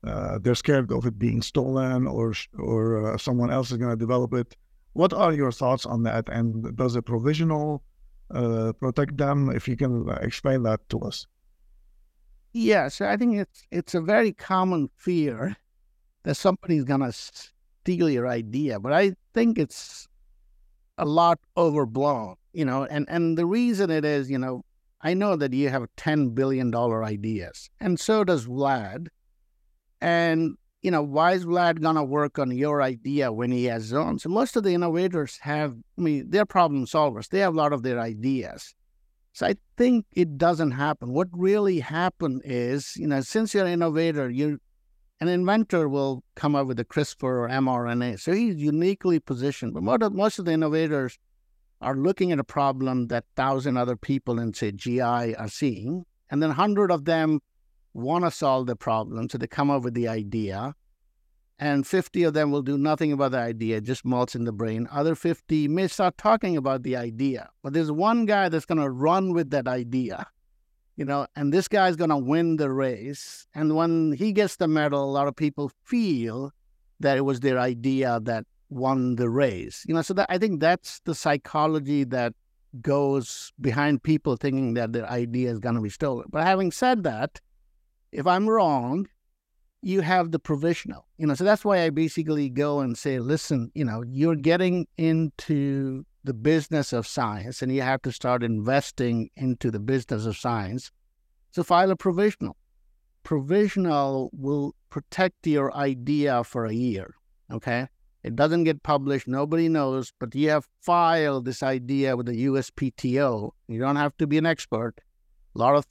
Uh, 0.05 0.37
they're 0.39 0.55
scared 0.55 0.91
of 0.91 1.05
it 1.05 1.17
being 1.17 1.41
stolen 1.41 2.05
or 2.07 2.33
or 2.57 3.13
uh, 3.13 3.17
someone 3.17 3.49
else 3.49 3.71
is 3.71 3.77
going 3.77 3.89
to 3.89 3.97
develop 3.97 4.33
it. 4.33 4.55
What 4.93 5.13
are 5.13 5.33
your 5.33 5.51
thoughts 5.51 5.85
on 5.85 6.03
that? 6.03 6.29
And 6.29 6.75
does 6.77 6.95
a 6.95 7.01
provisional 7.01 7.83
uh, 8.31 8.73
protect 8.79 9.17
them? 9.17 9.49
If 9.49 9.67
you 9.67 9.75
can 9.75 10.07
explain 10.21 10.63
that 10.63 10.87
to 10.89 10.99
us. 10.99 11.25
Yeah, 12.53 12.87
so 12.87 13.07
I 13.07 13.17
think 13.17 13.35
it's 13.35 13.67
it's 13.71 13.95
a 13.95 14.01
very 14.01 14.31
common 14.31 14.89
fear 14.95 15.57
that 16.23 16.35
somebody's 16.35 16.85
gonna 16.85 17.11
steal 17.11 18.09
your 18.09 18.27
idea, 18.27 18.79
but 18.79 18.93
I 18.93 19.15
think 19.33 19.57
it's 19.57 20.07
a 20.97 21.05
lot 21.05 21.39
overblown, 21.57 22.35
you 22.53 22.63
know. 22.63 22.85
And 22.85 23.05
and 23.09 23.37
the 23.37 23.45
reason 23.45 23.89
it 23.89 24.05
is, 24.05 24.29
you 24.29 24.37
know, 24.37 24.63
I 25.01 25.13
know 25.13 25.35
that 25.35 25.53
you 25.53 25.69
have 25.69 25.85
ten 25.97 26.29
billion 26.29 26.71
dollar 26.71 27.03
ideas, 27.03 27.69
and 27.79 27.99
so 27.99 28.23
does 28.23 28.47
Vlad. 28.47 29.07
And 30.01 30.57
you 30.81 30.91
know, 30.91 31.01
why 31.01 31.33
is 31.33 31.45
Vlad 31.45 31.81
gonna 31.81 32.03
work 32.03 32.37
on 32.37 32.51
your 32.51 32.81
idea 32.81 33.31
when 33.31 33.51
he 33.51 33.65
has 33.65 33.83
his 33.83 33.93
own? 33.93 34.19
So 34.19 34.29
most 34.29 34.55
of 34.55 34.63
the 34.63 34.73
innovators 34.73 35.39
have, 35.41 35.75
I 35.97 36.01
mean, 36.01 36.29
they're 36.29 36.45
problem 36.45 36.85
solvers. 36.85 37.29
They 37.29 37.39
have 37.39 37.55
a 37.55 37.57
lot 37.57 37.73
of 37.73 37.81
their 37.81 37.99
ideas. 37.99 38.75
So 39.33 39.47
I 39.47 39.55
think 39.77 40.05
it 40.13 40.37
doesn't 40.37 40.71
happen. 40.71 41.11
What 41.11 41.27
really 41.33 41.79
happened 41.79 42.43
is, 42.45 42.95
you 42.95 43.07
know, 43.07 43.21
since 43.21 43.53
you're 43.53 43.65
an 43.65 43.73
innovator, 43.73 44.29
you 44.29 44.59
an 45.21 45.27
inventor 45.27 45.89
will 45.89 46.23
come 46.35 46.55
up 46.55 46.67
with 46.67 46.79
a 46.79 46.85
CRISPR 46.85 47.23
or 47.23 47.49
mRNA. 47.49 48.19
So 48.19 48.31
he's 48.33 48.55
uniquely 48.55 49.19
positioned. 49.19 49.73
But 49.73 49.83
most 49.83 50.01
of, 50.03 50.13
most 50.13 50.39
of 50.39 50.45
the 50.45 50.51
innovators 50.51 51.17
are 51.85 51.95
looking 51.95 52.31
at 52.31 52.39
a 52.39 52.43
problem 52.43 53.07
that 53.07 53.25
thousand 53.35 53.77
other 53.77 53.95
people 53.95 54.39
in 54.39 54.53
say 54.53 54.71
GI 54.71 55.01
are 55.01 55.47
seeing, 55.47 56.05
and 56.29 56.41
then 56.41 56.51
hundred 56.51 56.91
of 56.91 57.05
them 57.05 57.39
want 57.93 58.25
to 58.25 58.31
solve 58.31 58.67
the 58.67 58.75
problem. 58.75 59.29
So 59.29 59.37
they 59.37 59.47
come 59.47 59.69
up 59.69 59.83
with 59.83 59.93
the 59.93 60.07
idea 60.07 60.75
and 61.57 61.87
50 61.87 62.23
of 62.23 62.33
them 62.33 62.51
will 62.51 62.61
do 62.61 62.77
nothing 62.77 63.13
about 63.13 63.31
the 63.31 63.39
idea, 63.39 63.79
just 63.79 64.03
malts 64.03 64.35
in 64.35 64.43
the 64.43 64.51
brain. 64.51 64.87
Other 64.91 65.15
50 65.15 65.67
may 65.69 65.87
start 65.87 66.17
talking 66.17 66.57
about 66.57 66.83
the 66.83 66.97
idea, 66.97 67.49
but 67.63 67.73
there's 67.73 67.91
one 67.91 68.25
guy 68.25 68.49
that's 68.49 68.65
going 68.65 68.81
to 68.81 68.89
run 68.89 69.33
with 69.33 69.51
that 69.51 69.67
idea, 69.67 70.27
you 70.97 71.05
know, 71.05 71.27
and 71.35 71.53
this 71.53 71.67
guy's 71.67 71.95
going 71.95 72.09
to 72.09 72.17
win 72.17 72.57
the 72.57 72.71
race. 72.71 73.47
And 73.55 73.75
when 73.75 74.11
he 74.11 74.33
gets 74.33 74.57
the 74.57 74.67
medal, 74.67 75.03
a 75.03 75.11
lot 75.11 75.27
of 75.27 75.35
people 75.35 75.71
feel 75.85 76.51
that 76.99 77.17
it 77.17 77.21
was 77.21 77.39
their 77.39 77.59
idea 77.59 78.19
that 78.23 78.45
won 78.69 79.15
the 79.15 79.29
race, 79.29 79.83
you 79.87 79.93
know. 79.93 80.01
So 80.01 80.13
that 80.15 80.27
I 80.29 80.37
think 80.37 80.59
that's 80.59 80.99
the 81.01 81.15
psychology 81.15 82.03
that 82.05 82.33
goes 82.81 83.53
behind 83.61 84.03
people 84.03 84.35
thinking 84.35 84.73
that 84.73 84.93
their 84.93 85.09
idea 85.09 85.51
is 85.51 85.59
going 85.59 85.75
to 85.75 85.81
be 85.81 85.89
stolen. 85.89 86.25
But 86.29 86.45
having 86.45 86.71
said 86.71 87.03
that, 87.03 87.39
if 88.11 88.27
I'm 88.27 88.49
wrong, 88.49 89.07
you 89.81 90.01
have 90.01 90.31
the 90.31 90.39
provisional. 90.39 91.05
You 91.17 91.27
know, 91.27 91.35
so 91.35 91.43
that's 91.43 91.63
why 91.63 91.83
I 91.83 91.89
basically 91.89 92.49
go 92.49 92.79
and 92.79 92.97
say, 92.97 93.19
listen, 93.19 93.71
you 93.75 93.85
know, 93.85 94.03
you're 94.07 94.35
getting 94.35 94.87
into 94.97 96.03
the 96.23 96.33
business 96.33 96.91
of 96.91 97.05
science 97.05 97.61
and 97.61 97.73
you 97.73 97.83
have 97.83 98.01
to 98.01 98.11
start 98.11 98.41
investing 98.43 99.29
into 99.35 99.69
the 99.69 99.79
business 99.79 100.25
of 100.25 100.35
science. 100.35 100.91
So 101.51 101.63
file 101.63 101.91
a 101.91 101.95
provisional. 101.95 102.57
Provisional 103.23 104.31
will 104.33 104.73
protect 104.89 105.45
your 105.45 105.75
idea 105.75 106.43
for 106.43 106.65
a 106.65 106.73
year. 106.73 107.13
Okay. 107.51 107.87
It 108.25 108.35
doesn't 108.35 108.63
get 108.63 108.81
published. 108.81 109.27
Nobody 109.27 109.69
knows, 109.69 110.11
but 110.19 110.33
you 110.33 110.49
have 110.49 110.65
filed 110.81 111.45
this 111.45 111.61
idea 111.61 112.17
with 112.17 112.25
the 112.25 112.47
USPTO. 112.47 113.51
You 113.67 113.79
don't 113.79 113.97
have 113.97 114.17
to 114.17 114.25
be 114.25 114.39
an 114.39 114.47
expert. 114.47 114.95
A 115.55 115.59
lot 115.59 115.75
of 115.75 115.85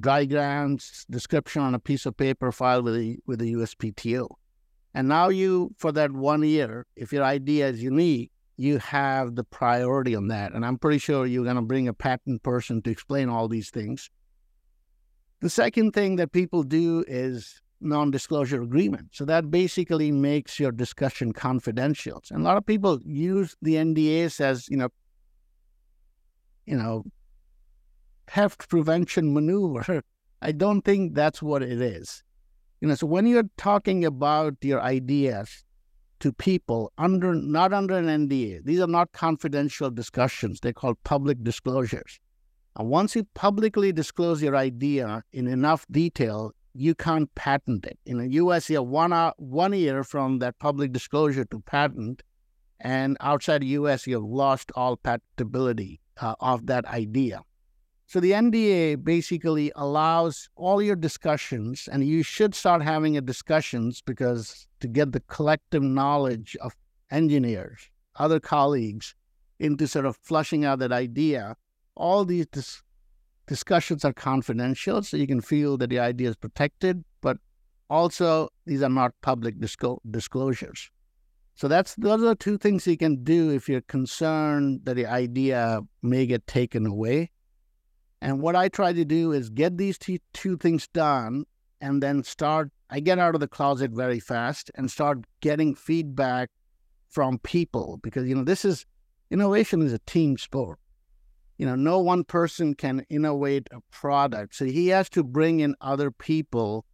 diagrams, 0.00 1.04
description 1.10 1.60
on 1.60 1.74
a 1.74 1.78
piece 1.78 2.06
of 2.06 2.16
paper 2.16 2.50
filed 2.50 2.86
with 2.86 2.94
the 2.94 3.18
with 3.26 3.38
the 3.38 3.52
USPTO. 3.52 4.28
And 4.94 5.08
now 5.08 5.28
you, 5.28 5.74
for 5.76 5.92
that 5.92 6.10
one 6.10 6.42
year, 6.42 6.86
if 6.96 7.12
your 7.12 7.22
idea 7.22 7.68
is 7.68 7.82
unique, 7.82 8.30
you 8.56 8.78
have 8.78 9.34
the 9.34 9.44
priority 9.44 10.16
on 10.16 10.28
that. 10.28 10.54
And 10.54 10.64
I'm 10.64 10.78
pretty 10.78 11.00
sure 11.00 11.26
you're 11.26 11.44
going 11.44 11.56
to 11.56 11.62
bring 11.62 11.86
a 11.86 11.92
patent 11.92 12.42
person 12.42 12.80
to 12.80 12.90
explain 12.90 13.28
all 13.28 13.46
these 13.46 13.68
things. 13.68 14.08
The 15.40 15.50
second 15.50 15.92
thing 15.92 16.16
that 16.16 16.32
people 16.32 16.62
do 16.62 17.04
is 17.06 17.60
non-disclosure 17.80 18.62
agreement. 18.62 19.08
So 19.12 19.24
that 19.26 19.50
basically 19.50 20.10
makes 20.10 20.58
your 20.58 20.72
discussion 20.72 21.32
confidential. 21.32 22.22
And 22.30 22.40
a 22.40 22.44
lot 22.44 22.56
of 22.56 22.66
people 22.66 23.00
use 23.04 23.56
the 23.62 23.74
NDAs 23.74 24.40
as, 24.40 24.68
you 24.68 24.76
know, 24.76 24.88
you 26.66 26.76
know, 26.76 27.04
theft 28.28 28.68
prevention 28.68 29.32
maneuver. 29.32 30.02
I 30.42 30.52
don't 30.52 30.82
think 30.82 31.14
that's 31.14 31.42
what 31.42 31.62
it 31.62 31.80
is. 31.80 32.22
You 32.80 32.88
know, 32.88 32.94
so 32.94 33.06
when 33.06 33.26
you're 33.26 33.50
talking 33.56 34.04
about 34.04 34.54
your 34.62 34.80
ideas 34.80 35.64
to 36.20 36.32
people 36.32 36.92
under 36.98 37.34
not 37.34 37.72
under 37.72 37.96
an 37.96 38.06
NDA, 38.06 38.64
these 38.64 38.80
are 38.80 38.86
not 38.86 39.12
confidential 39.12 39.90
discussions. 39.90 40.60
They're 40.60 40.72
called 40.72 41.02
public 41.04 41.42
disclosures. 41.42 42.20
And 42.76 42.88
once 42.88 43.16
you 43.16 43.24
publicly 43.34 43.92
disclose 43.92 44.40
your 44.40 44.54
idea 44.54 45.24
in 45.32 45.48
enough 45.48 45.84
detail, 45.90 46.52
you 46.78 46.94
can't 46.94 47.34
patent 47.34 47.84
it. 47.84 47.98
In 48.06 48.18
the 48.18 48.28
US, 48.42 48.70
you 48.70 48.76
have 48.76 48.86
one, 48.86 49.12
uh, 49.12 49.32
one 49.36 49.72
year 49.72 50.04
from 50.04 50.38
that 50.38 50.58
public 50.60 50.92
disclosure 50.92 51.44
to 51.46 51.60
patent, 51.60 52.22
and 52.80 53.16
outside 53.20 53.62
the 53.62 53.66
US, 53.78 54.06
you've 54.06 54.22
lost 54.22 54.70
all 54.76 54.96
patentability 54.96 55.98
uh, 56.20 56.36
of 56.40 56.66
that 56.66 56.84
idea. 56.86 57.42
So 58.06 58.20
the 58.20 58.30
NDA 58.30 59.02
basically 59.02 59.72
allows 59.74 60.48
all 60.54 60.80
your 60.80 60.96
discussions, 60.96 61.88
and 61.90 62.06
you 62.06 62.22
should 62.22 62.54
start 62.54 62.80
having 62.80 63.16
a 63.16 63.20
discussions 63.20 64.00
because 64.00 64.68
to 64.80 64.86
get 64.86 65.12
the 65.12 65.20
collective 65.20 65.82
knowledge 65.82 66.56
of 66.60 66.76
engineers, 67.10 67.90
other 68.16 68.38
colleagues, 68.38 69.14
into 69.58 69.88
sort 69.88 70.06
of 70.06 70.16
flushing 70.16 70.64
out 70.64 70.78
that 70.78 70.92
idea. 70.92 71.56
All 71.96 72.24
these 72.24 72.46
discussions 73.48 74.04
are 74.04 74.12
confidential, 74.12 75.02
so 75.02 75.16
you 75.16 75.26
can 75.26 75.40
feel 75.40 75.76
that 75.78 75.90
the 75.90 75.98
idea 75.98 76.28
is 76.28 76.36
protected, 76.36 77.04
but 77.20 77.38
also 77.90 78.50
these 78.66 78.82
are 78.82 78.88
not 78.88 79.14
public 79.22 79.56
disclosures. 79.58 80.90
So 81.54 81.66
that's 81.66 81.96
those 81.96 82.22
are 82.22 82.36
two 82.36 82.56
things 82.56 82.86
you 82.86 82.96
can 82.96 83.24
do 83.24 83.50
if 83.50 83.68
you're 83.68 83.80
concerned 83.80 84.82
that 84.84 84.94
the 84.94 85.06
idea 85.06 85.80
may 86.02 86.24
get 86.24 86.46
taken 86.46 86.86
away. 86.86 87.30
And 88.20 88.40
what 88.40 88.54
I 88.54 88.68
try 88.68 88.92
to 88.92 89.04
do 89.04 89.32
is 89.32 89.50
get 89.50 89.76
these 89.76 89.98
two, 89.98 90.18
two 90.32 90.56
things 90.56 90.86
done 90.88 91.44
and 91.80 92.00
then 92.00 92.22
start. 92.22 92.70
I 92.90 93.00
get 93.00 93.18
out 93.18 93.34
of 93.34 93.40
the 93.40 93.48
closet 93.48 93.90
very 93.90 94.20
fast 94.20 94.70
and 94.76 94.88
start 94.90 95.24
getting 95.40 95.74
feedback 95.74 96.50
from 97.08 97.38
people 97.40 97.98
because, 98.02 98.28
you 98.28 98.34
know, 98.34 98.44
this 98.44 98.64
is 98.64 98.86
innovation 99.30 99.82
is 99.82 99.92
a 99.92 99.98
team 100.00 100.38
sport. 100.38 100.78
You 101.58 101.66
know, 101.66 101.74
no 101.74 101.98
one 101.98 102.24
person 102.24 102.74
can 102.74 103.04
innovate 103.10 103.68
a 103.72 103.80
product. 103.90 104.54
So 104.54 104.64
he 104.64 104.88
has 104.88 105.08
to 105.10 105.24
bring 105.24 105.60
in 105.60 105.74
other 105.80 106.10
people 106.10 106.84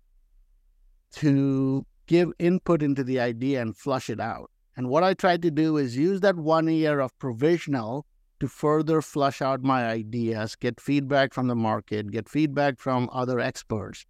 to 1.16 1.86
give 2.06 2.32
input 2.38 2.82
into 2.82 3.04
the 3.04 3.20
idea 3.20 3.62
and 3.62 3.76
flush 3.76 4.10
it 4.10 4.20
out. 4.20 4.50
And 4.76 4.88
what 4.88 5.04
I 5.04 5.14
tried 5.14 5.42
to 5.42 5.50
do 5.50 5.76
is 5.76 5.96
use 5.96 6.20
that 6.20 6.36
one 6.36 6.66
year 6.68 6.98
of 6.98 7.16
provisional 7.18 8.06
to 8.40 8.48
further 8.48 9.00
flush 9.00 9.40
out 9.40 9.62
my 9.62 9.86
ideas, 9.86 10.56
get 10.56 10.80
feedback 10.80 11.32
from 11.32 11.46
the 11.46 11.54
market, 11.54 12.10
get 12.10 12.28
feedback 12.28 12.78
from 12.78 13.08
other 13.12 13.38
experts. 13.38 14.04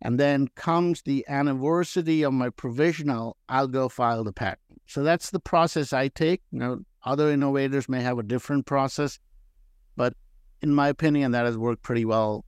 And 0.00 0.18
then 0.18 0.48
comes 0.56 1.02
the 1.02 1.24
anniversary 1.28 2.22
of 2.22 2.32
my 2.32 2.50
provisional, 2.50 3.36
I'll 3.48 3.68
go 3.68 3.88
file 3.88 4.24
the 4.24 4.32
patent. 4.32 4.80
So 4.86 5.02
that's 5.02 5.30
the 5.30 5.38
process 5.38 5.92
I 5.92 6.08
take. 6.08 6.42
You 6.50 6.58
know, 6.58 6.78
other 7.04 7.30
innovators 7.30 7.88
may 7.88 8.00
have 8.00 8.18
a 8.18 8.24
different 8.24 8.66
process, 8.66 9.18
but 9.96 10.14
in 10.62 10.74
my 10.74 10.88
opinion, 10.88 11.32
that 11.32 11.44
has 11.44 11.58
worked 11.58 11.82
pretty 11.82 12.04
well 12.04 12.44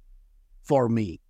for 0.62 0.88
me. 0.88 1.20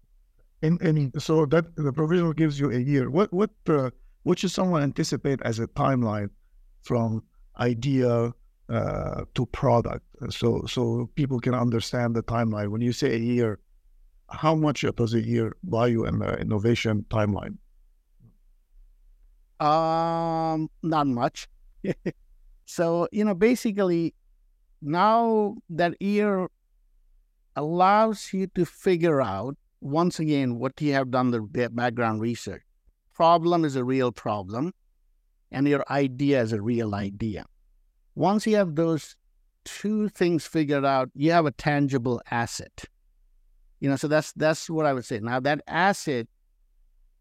And, 0.62 0.80
and 0.80 1.22
so 1.22 1.44
that 1.46 1.76
the 1.76 1.92
provisional 1.92 2.32
gives 2.32 2.58
you 2.58 2.70
a 2.70 2.78
year. 2.78 3.10
What 3.10 3.32
what 3.32 3.50
uh, 3.68 3.90
what 4.22 4.38
should 4.38 4.50
someone 4.50 4.82
anticipate 4.82 5.40
as 5.42 5.58
a 5.58 5.66
timeline 5.66 6.30
from 6.82 7.22
idea 7.58 8.32
uh, 8.68 9.24
to 9.34 9.46
product? 9.46 10.06
So 10.30 10.64
so 10.66 11.10
people 11.16 11.38
can 11.40 11.54
understand 11.54 12.16
the 12.16 12.22
timeline. 12.22 12.70
When 12.70 12.80
you 12.80 12.92
say 12.92 13.14
a 13.14 13.18
year, 13.18 13.58
how 14.30 14.54
much 14.54 14.84
does 14.96 15.12
a 15.12 15.20
year 15.20 15.54
buy 15.64 15.88
you 15.88 16.06
in 16.06 16.18
the 16.18 16.38
innovation 16.38 17.04
timeline? 17.10 17.58
Um, 19.60 20.70
not 20.82 21.06
much. 21.06 21.46
so 22.64 23.08
you 23.12 23.24
know, 23.24 23.34
basically, 23.34 24.14
now 24.82 25.56
that 25.68 26.00
year 26.00 26.48
allows 27.56 28.32
you 28.32 28.46
to 28.48 28.64
figure 28.64 29.22
out 29.22 29.56
once 29.80 30.18
again 30.18 30.58
what 30.58 30.80
you 30.80 30.92
have 30.92 31.10
done 31.10 31.30
the 31.30 31.40
background 31.72 32.20
research. 32.20 32.62
Problem 33.12 33.64
is 33.64 33.76
a 33.76 33.84
real 33.84 34.10
problem, 34.10 34.72
and 35.52 35.68
your 35.68 35.84
idea 35.90 36.40
is 36.40 36.52
a 36.52 36.60
real 36.60 36.94
idea. 36.94 37.44
Once 38.14 38.46
you 38.46 38.56
have 38.56 38.74
those 38.74 39.16
two 39.64 40.08
things 40.08 40.46
figured 40.46 40.84
out, 40.84 41.10
you 41.14 41.30
have 41.30 41.46
a 41.46 41.50
tangible 41.52 42.20
asset. 42.30 42.84
You 43.80 43.90
know, 43.90 43.96
so 43.96 44.08
that's 44.08 44.32
that's 44.32 44.70
what 44.70 44.86
I 44.86 44.92
would 44.92 45.04
say. 45.04 45.20
Now 45.20 45.40
that 45.40 45.60
asset 45.68 46.26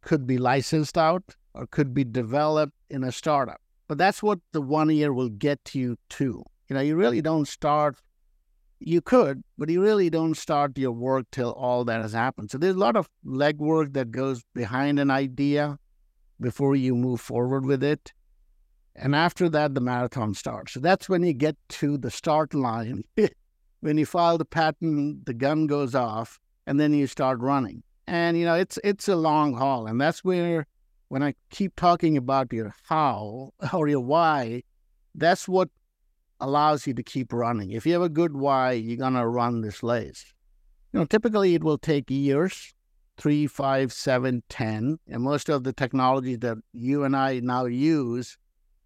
could 0.02 0.26
be 0.26 0.38
licensed 0.38 0.98
out 0.98 1.24
or 1.54 1.68
could 1.68 1.94
be 1.94 2.04
developed 2.04 2.74
in 2.90 3.04
a 3.04 3.12
startup. 3.12 3.62
But 3.88 3.98
that's 3.98 4.24
what 4.24 4.40
the 4.52 4.62
one 4.62 4.90
year 4.90 5.14
will 5.14 5.30
get 5.30 5.76
you 5.76 5.98
to. 6.12 6.44
You 6.70 6.76
know, 6.76 6.82
you 6.82 6.96
really 6.96 7.22
don't 7.22 7.48
start 7.48 7.98
you 8.86 9.02
could, 9.02 9.44
but 9.58 9.70
you 9.70 9.82
really 9.82 10.10
don't 10.10 10.36
start 10.36 10.78
your 10.78 10.92
work 10.92 11.26
till 11.32 11.54
all 11.54 11.86
that 11.86 12.02
has 12.02 12.14
happened. 12.14 12.52
So 12.52 12.58
there's 12.58 12.76
a 12.76 12.80
lot 12.80 12.98
of 12.98 13.10
legwork 13.26 13.94
that 13.94 14.12
goes 14.12 14.44
behind 14.54 15.00
an 15.00 15.10
idea 15.10 15.78
before 16.40 16.76
you 16.76 16.96
move 16.96 17.22
forward 17.22 17.66
with 17.66 17.84
it. 17.84 18.12
And 18.96 19.16
after 19.16 19.50
that, 19.50 19.74
the 19.74 19.82
marathon 19.82 20.34
starts. 20.34 20.74
So 20.74 20.80
that's 20.80 21.10
when 21.10 21.24
you 21.24 21.34
get 21.34 21.56
to 21.70 21.98
the 21.98 22.12
start 22.12 22.54
line. 22.54 23.04
when 23.80 23.98
you 23.98 24.06
file 24.06 24.38
the 24.38 24.46
patent, 24.46 25.26
the 25.26 25.34
gun 25.34 25.66
goes 25.66 25.96
off, 25.96 26.40
and 26.68 26.80
then 26.80 26.94
you 26.94 27.08
start 27.08 27.40
running. 27.40 27.84
And 28.06 28.38
you 28.38 28.46
know, 28.46 28.56
it's 28.56 28.78
it's 28.84 29.08
a 29.08 29.16
long 29.16 29.56
haul. 29.56 29.88
And 29.88 30.00
that's 30.00 30.24
where 30.24 30.68
when 31.08 31.24
I 31.24 31.34
keep 31.50 31.76
talking 31.76 32.18
about 32.18 32.54
your 32.54 32.76
how 32.84 33.54
or 33.74 33.88
your 33.88 34.02
why, 34.02 34.64
that's 35.16 35.48
what 35.48 35.70
allows 36.44 36.86
you 36.86 36.94
to 36.94 37.04
keep 37.04 37.32
running. 37.32 37.72
If 37.72 37.86
you 37.86 37.94
have 37.94 38.02
a 38.02 38.10
good 38.10 38.36
why, 38.36 38.74
you're 38.74 38.98
going 38.98 39.14
to 39.14 39.26
run 39.26 39.62
this 39.62 39.82
race. 39.82 40.26
You 40.92 41.00
know, 41.00 41.06
typically 41.06 41.56
it 41.56 41.64
will 41.64 41.78
take 41.78 42.12
years 42.12 42.74
three, 43.18 43.48
five, 43.48 43.94
seven, 43.94 44.44
ten. 44.50 45.00
And 45.08 45.24
most 45.24 45.50
of 45.50 45.64
the 45.64 45.74
technologies 45.74 46.40
that 46.40 46.58
you 46.74 47.04
and 47.04 47.16
I 47.16 47.40
now 47.40 47.66
use, 47.66 48.38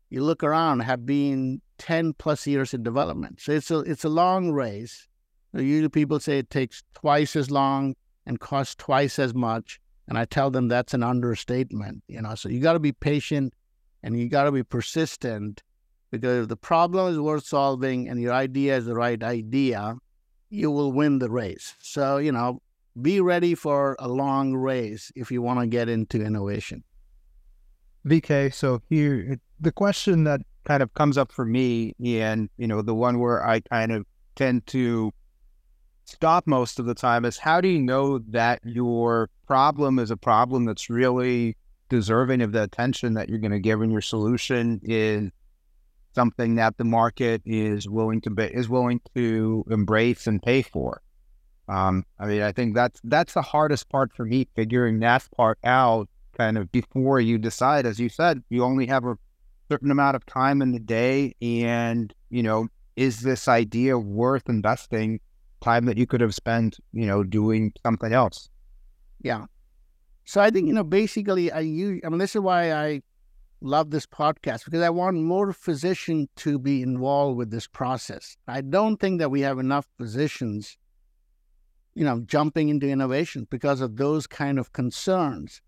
you 0.10 0.24
look 0.24 0.44
around, 0.44 0.82
have 0.82 1.06
been 1.06 1.62
10 1.80 2.14
plus 2.14 2.46
years 2.46 2.74
in 2.74 2.84
development. 2.84 3.42
So 3.42 3.54
it's 3.54 3.72
a, 3.72 3.80
it's 3.80 4.04
a 4.04 4.10
long 4.10 4.52
race. 4.52 5.08
Usually 5.54 5.90
people 5.90 6.20
say 6.20 6.38
it 6.38 6.50
takes 6.50 6.84
twice 6.94 7.36
as 7.36 7.50
long 7.50 7.96
and 8.26 8.40
costs 8.40 8.76
twice 8.76 9.18
as 9.18 9.34
much. 9.34 9.80
And 10.08 10.18
I 10.18 10.26
tell 10.26 10.52
them 10.52 10.68
that's 10.68 10.94
an 10.94 11.04
understatement, 11.04 12.04
you 12.08 12.22
know. 12.22 12.36
So 12.36 12.50
you 12.50 12.60
got 12.60 12.74
to 12.74 12.80
be 12.80 12.92
patient 12.92 13.54
and 14.04 14.20
you 14.20 14.30
got 14.30 14.44
to 14.44 14.52
be 14.52 14.64
persistent 14.64 15.64
because 16.12 16.44
if 16.44 16.50
the 16.50 16.58
problem 16.58 17.12
is 17.12 17.20
worth 17.20 17.46
solving 17.46 18.08
and 18.08 18.22
your 18.22 18.34
idea 18.34 18.78
is 18.78 18.86
the 18.86 18.96
right 18.96 19.22
idea, 19.22 19.96
you 20.50 20.72
will 20.72 20.92
win 20.92 21.20
the 21.20 21.30
race. 21.30 21.76
So, 21.80 22.18
you 22.18 22.32
know, 22.32 22.62
be 23.02 23.22
ready 23.22 23.56
for 23.56 23.96
a 24.00 24.08
long 24.08 24.56
race 24.56 25.12
if 25.16 25.32
you 25.32 25.42
want 25.42 25.60
to 25.60 25.68
get 25.68 25.90
into 25.90 26.24
innovation. 26.24 26.84
VK, 28.08 28.54
so 28.54 28.82
here, 28.90 29.38
the 29.60 29.72
question 29.72 30.24
that 30.24 30.42
kind 30.64 30.82
of 30.82 30.94
comes 30.94 31.18
up 31.18 31.32
for 31.32 31.46
me, 31.46 31.94
and, 32.04 32.50
you 32.58 32.68
know, 32.68 32.82
the 32.82 32.96
one 32.96 33.20
where 33.20 33.46
I 33.46 33.60
kind 33.60 33.92
of 33.92 34.06
tend 34.36 34.66
to 34.68 35.12
stop 36.06 36.48
most 36.48 36.80
of 36.80 36.86
the 36.86 36.94
time 36.94 37.26
is 37.26 37.38
how 37.38 37.60
do 37.60 37.68
you 37.68 37.82
know 37.82 38.20
that 38.30 38.62
your 38.64 39.30
problem 39.46 40.00
is 40.00 40.10
a 40.10 40.18
problem 40.18 40.64
that's 40.64 40.90
really 40.90 41.58
deserving 41.90 42.42
of 42.42 42.54
the 42.54 42.64
attention 42.64 43.14
that 43.14 43.28
you're 43.28 43.40
going 43.40 43.52
to 43.52 43.60
give 43.60 43.82
and 43.82 43.92
your 43.92 44.02
solution 44.02 44.80
is 44.84 45.30
something 46.18 46.56
that 46.56 46.76
the 46.78 46.84
market 46.84 47.44
is 47.46 47.88
willing 47.88 48.22
to 48.22 48.32
be, 48.32 48.46
is 48.46 48.68
willing 48.68 49.00
to 49.16 49.64
embrace 49.70 50.26
and 50.26 50.42
pay 50.42 50.64
for. 50.64 51.04
Um, 51.70 52.04
I 52.20 52.26
mean, 52.26 52.42
I 52.42 52.52
think 52.52 52.74
that's 52.74 53.00
that's 53.04 53.34
the 53.36 53.44
hardest 53.44 53.88
part 53.90 54.10
for 54.16 54.26
me, 54.26 54.48
figuring 54.56 55.00
that 55.02 55.28
part 55.38 55.60
out 55.64 56.10
kind 56.36 56.58
of 56.58 56.72
before 56.72 57.20
you 57.20 57.38
decide. 57.38 57.86
As 57.86 58.00
you 58.00 58.10
said, 58.10 58.42
you 58.50 58.64
only 58.64 58.88
have 58.88 59.06
a 59.06 59.16
certain 59.70 59.92
amount 59.92 60.16
of 60.16 60.26
time 60.26 60.64
in 60.64 60.72
the 60.72 60.80
day, 60.80 61.36
and 61.40 62.12
you 62.32 62.42
know, 62.42 62.68
is 62.96 63.22
this 63.22 63.48
idea 63.48 64.00
worth 64.00 64.50
investing 64.50 65.20
time 65.62 65.86
that 65.86 65.98
you 65.98 66.08
could 66.08 66.22
have 66.22 66.34
spent, 66.34 66.80
you 66.94 67.06
know, 67.06 67.22
doing 67.24 67.74
something 67.84 68.12
else? 68.12 68.50
Yeah. 69.22 69.46
So 70.26 70.42
I 70.42 70.50
think 70.50 70.68
you 70.68 70.74
know, 70.74 70.84
basically, 70.84 71.52
I 71.52 71.60
use. 71.60 72.02
I 72.04 72.10
mean, 72.10 72.18
this 72.18 72.36
is 72.36 72.42
why 72.42 72.74
I 72.74 73.02
love 73.62 73.90
this 73.90 74.06
podcast 74.06 74.66
because 74.66 74.82
I 74.82 74.90
want 74.90 75.18
more 75.18 75.52
physicians 75.54 76.28
to 76.38 76.60
be 76.60 76.82
involved 76.82 77.38
with 77.38 77.52
this 77.52 77.68
process. 77.68 78.38
I 78.48 78.62
don't 78.62 78.98
think 78.98 79.20
that 79.20 79.32
we 79.32 79.42
have 79.42 79.60
enough 79.60 79.88
physicians, 79.98 80.78
you 81.96 82.04
know, 82.04 82.22
jumping 82.22 82.70
into 82.70 82.88
innovation 82.88 83.48
because 83.50 83.82
of 83.82 83.98
those 83.98 84.28
kind 84.28 84.60
of 84.60 84.74
concerns. 84.74 85.62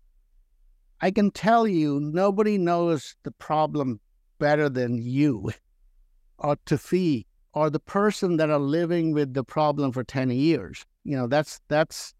I 1.00 1.10
can 1.10 1.30
tell 1.30 1.66
you, 1.66 1.98
nobody 1.98 2.58
knows 2.58 3.16
the 3.22 3.32
problem 3.32 4.00
better 4.38 4.68
than 4.68 4.98
you 4.98 5.52
or 6.38 6.56
Toufic 6.66 7.26
or 7.52 7.70
the 7.70 7.80
person 7.80 8.36
that 8.36 8.50
are 8.50 8.60
living 8.60 9.12
with 9.12 9.34
the 9.34 9.44
problem 9.44 9.92
for 9.92 10.04
10 10.04 10.30
years. 10.30 10.84
You 11.04 11.16
know, 11.16 11.26
that's, 11.26 11.60
that's, 11.68 12.14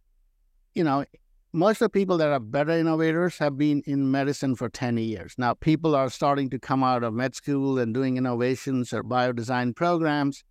you 0.75 0.83
know, 0.83 1.05
most 1.53 1.81
of 1.81 1.87
the 1.87 1.91
people 1.91 2.17
that 2.19 2.29
are 2.29 2.41
better 2.41 2.73
innovators 2.73 3.39
have 3.39 3.59
been 3.59 3.83
in 3.87 4.11
medicine 4.11 4.55
for 4.55 4.69
10 4.69 4.99
years. 4.99 5.35
Now, 5.37 5.55
people 5.55 5.97
are 5.97 6.09
starting 6.09 6.49
to 6.51 6.59
come 6.59 6.85
out 6.85 7.03
of 7.03 7.13
med 7.13 7.35
school 7.35 7.79
and 7.79 7.93
doing 7.93 8.17
innovations 8.17 8.93
or 8.93 9.03
biodesign 9.03 9.75
programs. 9.75 10.45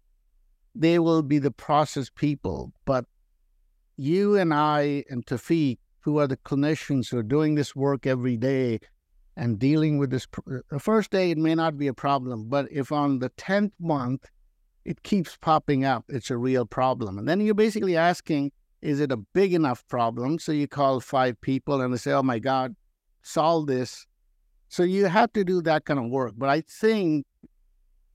They 0.76 1.00
will 1.00 1.24
be 1.24 1.40
the 1.40 1.52
process 1.52 2.10
people. 2.14 2.74
But 2.86 3.06
you 3.96 4.38
and 4.38 4.54
I 4.54 5.06
and 5.10 5.26
Toufic, 5.26 5.78
who 6.02 6.20
are 6.20 6.28
the 6.28 6.38
clinicians 6.38 7.10
who 7.10 7.18
are 7.18 7.24
doing 7.24 7.56
this 7.56 7.76
work 7.76 8.06
every 8.06 8.36
day 8.36 8.80
and 9.38 9.58
dealing 9.58 10.00
with 10.00 10.10
this, 10.10 10.28
uh, 10.52 10.60
the 10.70 10.80
first 10.80 11.12
day 11.12 11.32
it 11.32 11.38
may 11.38 11.56
not 11.56 11.78
be 11.78 11.88
a 11.88 11.94
problem, 11.94 12.50
but 12.50 12.68
if 12.72 12.92
on 12.92 13.20
the 13.20 13.30
10th 13.32 13.72
month 13.80 14.26
it 14.84 15.04
keeps 15.04 15.38
popping 15.38 15.86
up, 15.86 16.04
it's 16.10 16.30
a 16.30 16.38
real 16.38 16.66
problem. 16.66 17.18
And 17.18 17.28
then 17.28 17.40
you're 17.40 17.54
basically 17.54 17.96
asking, 17.96 18.52
is 18.82 19.00
it 19.00 19.12
a 19.12 19.18
big 19.18 19.54
enough 19.54 19.88
problem? 19.88 20.40
So 20.40 20.52
you 20.52 20.68
call 20.68 21.00
five 21.00 21.40
people 21.42 21.82
and 21.82 21.94
they 21.94 21.98
say, 21.98 22.12
oh 22.12 22.24
my 22.24 22.40
God, 22.40 22.76
solve 23.22 23.68
this. 23.68 24.06
So 24.70 24.84
you 24.84 25.06
have 25.06 25.34
to 25.34 25.44
do 25.44 25.62
that 25.64 25.86
kind 25.86 26.00
of 26.00 26.10
work. 26.10 26.34
But 26.38 26.50
I 26.50 26.62
think 26.62 27.26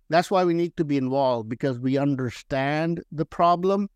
that's 0.09 0.31
why 0.31 0.45
we 0.45 0.55
need 0.55 0.77
to 0.77 0.85
be 0.85 0.97
involved 0.97 1.49
because 1.49 1.79
we 1.79 1.99
understand 1.99 3.03
the 3.11 3.27
problem 3.27 3.89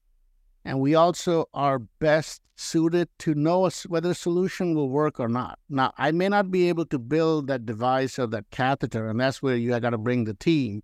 and 0.65 0.81
we 0.81 0.95
also 0.95 1.47
are 1.55 1.79
best 1.79 2.43
suited 2.57 3.09
to 3.21 3.35
know 3.35 3.71
whether 3.87 4.11
a 4.11 4.15
solution 4.15 4.75
will 4.75 4.89
work 4.89 5.21
or 5.21 5.29
not. 5.29 5.59
Now, 5.71 5.93
I 5.97 6.11
may 6.11 6.29
not 6.29 6.51
be 6.51 6.69
able 6.69 6.85
to 6.87 6.99
build 6.99 7.47
that 7.47 7.65
device 7.65 8.19
or 8.19 8.27
that 8.27 8.51
catheter, 8.51 9.09
and 9.09 9.21
that's 9.21 9.41
where 9.41 9.57
you 9.57 9.79
got 9.79 9.91
to 9.91 9.99
bring 9.99 10.25
the 10.25 10.35
team. 10.35 10.83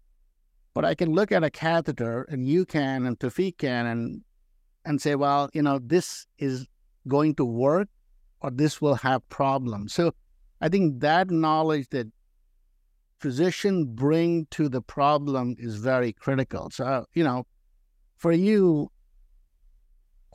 But 0.73 0.85
I 0.85 0.95
can 0.95 1.13
look 1.13 1.33
at 1.33 1.45
a 1.45 1.51
catheter, 1.51 2.23
and 2.31 2.49
you 2.49 2.65
can, 2.65 3.05
and 3.05 3.19
Toufic 3.19 3.59
can, 3.59 3.87
and 3.87 4.23
and 4.85 5.01
say, 5.01 5.15
well, 5.15 5.51
you 5.53 5.63
know, 5.63 5.79
this 5.83 6.27
is 6.39 6.67
going 7.09 7.35
to 7.37 7.45
work 7.45 7.89
or 8.41 8.51
this 8.51 8.81
will 8.81 8.95
have 8.95 9.27
problems. 9.29 9.95
So 9.95 10.13
I 10.61 10.69
think 10.69 11.01
that 11.01 11.31
knowledge 11.31 11.89
that 11.91 12.09
physician 13.19 13.87
bring 13.87 14.47
to 14.51 14.69
the 14.69 14.83
problem 14.83 15.57
is 15.59 15.77
very 15.77 16.13
critical. 16.13 16.71
So, 16.71 17.07
you 17.15 17.25
know, 17.25 17.47
for 18.17 18.33
you, 18.33 18.91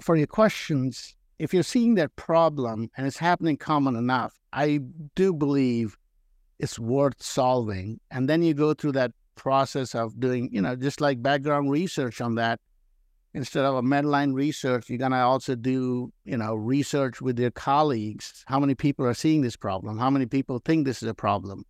for 0.01 0.15
your 0.15 0.27
questions, 0.27 1.15
if 1.37 1.53
you're 1.53 1.63
seeing 1.63 1.95
that 1.95 2.15
problem 2.15 2.89
and 2.97 3.07
it's 3.07 3.17
happening 3.17 3.57
common 3.57 3.95
enough, 3.95 4.39
I 4.51 4.79
do 5.15 5.33
believe 5.33 5.97
it's 6.57 6.77
worth 6.77 7.21
solving. 7.21 7.99
And 8.11 8.27
then 8.27 8.41
you 8.41 8.53
go 8.53 8.73
through 8.73 8.93
that 8.93 9.11
process 9.35 9.95
of 9.95 10.19
doing, 10.19 10.49
you 10.51 10.61
know, 10.61 10.75
just 10.75 10.99
like 10.99 11.21
background 11.21 11.71
research 11.71 12.21
on 12.21 12.35
that. 12.35 12.59
Instead 13.33 13.63
of 13.63 13.75
a 13.75 13.81
Medline 13.81 14.33
research, 14.33 14.89
you're 14.89 14.97
going 14.97 15.11
to 15.11 15.17
also 15.19 15.55
do, 15.55 16.11
you 16.25 16.37
know, 16.37 16.55
research 16.55 17.21
with 17.21 17.37
your 17.37 17.51
colleagues. 17.51 18.43
How 18.47 18.59
many 18.59 18.73
people 18.73 19.05
are 19.05 19.13
seeing 19.13 19.41
this 19.41 19.55
problem? 19.55 19.99
How 19.99 20.09
many 20.09 20.25
people 20.25 20.59
think 20.65 20.85
this 20.85 21.03
is 21.03 21.09
a 21.09 21.13
problem? 21.13 21.63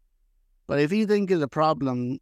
But 0.67 0.79
if 0.79 0.93
you 0.93 1.05
think 1.05 1.31
it's 1.31 1.43
a 1.43 1.49
problem, 1.49 2.19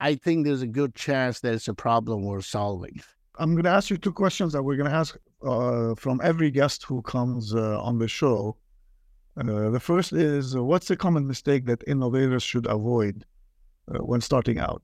I 0.00 0.14
think 0.14 0.44
there's 0.44 0.62
a 0.62 0.66
good 0.66 0.94
chance 0.94 1.40
that 1.40 1.54
it's 1.54 1.66
a 1.66 1.74
problem 1.74 2.22
worth 2.22 2.44
solving. 2.44 3.00
I'm 3.38 3.54
going 3.54 3.64
to 3.64 3.70
ask 3.70 3.90
you 3.90 3.96
two 3.96 4.12
questions 4.12 4.52
that 4.52 4.62
we're 4.62 4.76
going 4.76 4.90
to 4.90 4.96
ask 4.96 5.16
uh, 5.42 5.94
from 5.96 6.20
every 6.22 6.50
guest 6.50 6.84
who 6.84 7.02
comes 7.02 7.54
uh, 7.54 7.80
on 7.80 7.98
the 7.98 8.08
show. 8.08 8.56
Uh, 9.36 9.70
the 9.70 9.80
first 9.80 10.12
is 10.12 10.56
what's 10.56 10.90
a 10.90 10.96
common 10.96 11.26
mistake 11.26 11.66
that 11.66 11.82
innovators 11.86 12.42
should 12.42 12.66
avoid 12.66 13.24
uh, 13.92 13.98
when 13.98 14.20
starting 14.20 14.58
out? 14.58 14.82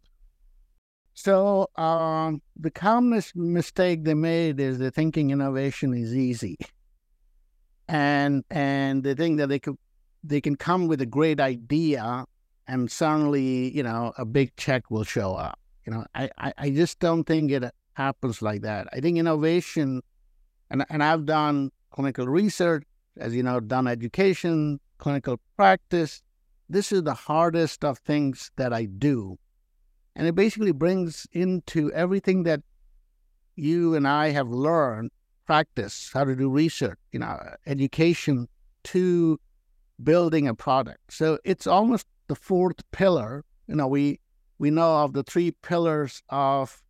So, 1.15 1.69
um, 1.77 2.43
the 2.57 2.71
commonest 2.71 3.37
mistake 3.37 4.05
they 4.05 4.15
made 4.15 4.59
is 4.59 4.79
they're 4.79 4.91
thinking 4.91 5.31
innovation 5.31 5.95
is 5.95 6.15
easy. 6.15 6.57
And 7.87 8.45
and 8.51 9.05
they 9.05 9.15
think 9.15 9.39
that 9.39 9.49
they 9.49 9.59
could 9.59 9.77
they 10.25 10.41
can 10.41 10.57
come 10.57 10.89
with 10.89 11.01
a 11.01 11.07
great 11.07 11.39
idea 11.39 12.25
and 12.67 12.91
suddenly, 12.91 13.75
you 13.77 13.83
know, 13.83 14.13
a 14.17 14.25
big 14.25 14.57
check 14.57 14.91
will 14.91 15.05
show 15.05 15.35
up. 15.35 15.59
You 15.87 15.93
know, 15.93 16.07
I, 16.15 16.31
I, 16.39 16.53
I 16.57 16.71
just 16.71 16.99
don't 16.99 17.25
think 17.25 17.51
it 17.51 17.65
happens 17.93 18.41
like 18.41 18.63
that. 18.63 18.89
I 18.93 19.01
think 19.01 19.19
innovation, 19.19 20.03
and, 20.71 20.85
and 20.89 21.03
I've 21.03 21.27
done 21.27 21.71
clinical 21.91 22.27
research, 22.27 22.85
as 23.19 23.35
you 23.35 23.43
know, 23.43 23.61
done 23.61 23.87
education, 23.87 24.81
clinical 24.99 25.41
practice. 25.57 26.23
This 26.69 26.91
is 26.91 27.03
the 27.03 27.15
hardest 27.15 27.85
of 27.85 27.99
things 27.99 28.51
that 28.57 28.73
I 28.73 28.87
do. 28.87 29.39
And 30.17 30.27
it 30.27 30.35
basically 30.35 30.73
brings 30.73 31.27
into 31.33 31.93
everything 31.93 32.45
that 32.45 32.61
you 33.57 33.95
and 33.95 34.07
I 34.07 34.31
have 34.31 34.49
learned, 34.49 35.11
practice, 35.47 36.11
how 36.13 36.25
to 36.25 36.35
do 36.35 36.49
research, 36.49 36.99
you 37.13 37.19
know, 37.19 37.39
education 37.67 38.49
to 38.85 39.39
building 40.03 40.49
a 40.49 40.55
product. 40.55 41.13
So 41.13 41.39
it's 41.45 41.67
almost 41.67 42.07
the 42.29 42.35
fourth 42.35 42.79
pillar. 42.91 43.45
You 43.69 43.77
know, 43.77 43.87
we 43.87 44.21
we 44.59 44.71
know 44.71 45.05
of 45.05 45.13
the 45.13 45.23
three 45.23 45.51
pillars 45.63 46.23
of 46.29 46.83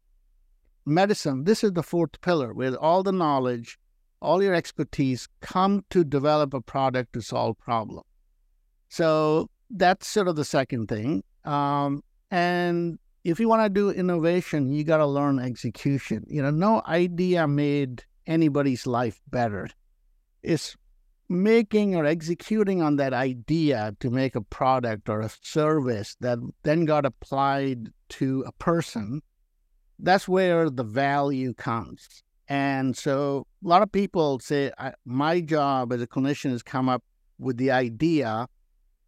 medicine. 0.87 1.44
This 1.44 1.64
is 1.64 1.72
the 1.72 1.82
fourth 1.82 2.20
pillar 2.20 2.52
where 2.52 2.76
all 2.76 3.02
the 3.02 3.12
knowledge, 3.12 3.78
all 4.20 4.42
your 4.42 4.54
expertise 4.54 5.28
come 5.40 5.84
to 5.90 6.04
develop 6.04 6.54
a 6.54 6.60
product 6.60 7.14
to 7.14 7.20
solve 7.22 7.58
problem. 7.58 8.02
So 8.88 9.48
that's 9.70 10.06
sort 10.06 10.28
of 10.28 10.37
the 10.37 10.44
second 10.44 10.88
thing. 10.88 11.24
Um, 11.44 12.02
and 12.30 12.98
if 13.24 13.40
you 13.40 13.48
want 13.48 13.62
to 13.62 13.70
do 13.70 13.90
innovation, 13.90 14.70
you 14.70 14.84
got 14.84 14.98
to 14.98 15.06
learn 15.06 15.38
execution. 15.38 16.24
You 16.28 16.42
know, 16.42 16.50
no 16.50 16.82
idea 16.87 17.48
made 17.48 18.04
anybody's 18.26 18.87
life 18.87 19.20
better. 19.30 19.68
It's 20.42 20.76
making 21.30 21.96
or 21.96 22.04
executing 22.04 22.82
on 22.82 22.96
that 22.96 23.14
idea 23.14 23.96
to 24.00 24.10
make 24.10 24.37
a 24.37 24.42
product 24.42 25.08
or 25.08 25.22
a 25.22 25.30
service 25.42 26.16
that 26.20 26.38
then 26.64 26.84
got 26.84 27.06
applied 27.06 27.88
to 28.10 28.44
a 28.46 28.52
person, 28.52 29.22
that's 29.98 30.28
where 30.28 30.68
the 30.68 30.84
value 30.84 31.54
comes. 31.54 32.22
And 32.46 32.94
so 32.94 33.46
a 33.64 33.68
lot 33.68 33.80
of 33.80 33.90
people 33.90 34.38
say, 34.38 34.70
my 35.06 35.40
job 35.40 35.94
as 35.94 36.02
a 36.02 36.06
clinician 36.06 36.52
is 36.52 36.62
come 36.62 36.90
up 36.90 37.02
with 37.38 37.56
the 37.56 37.70
idea, 37.70 38.46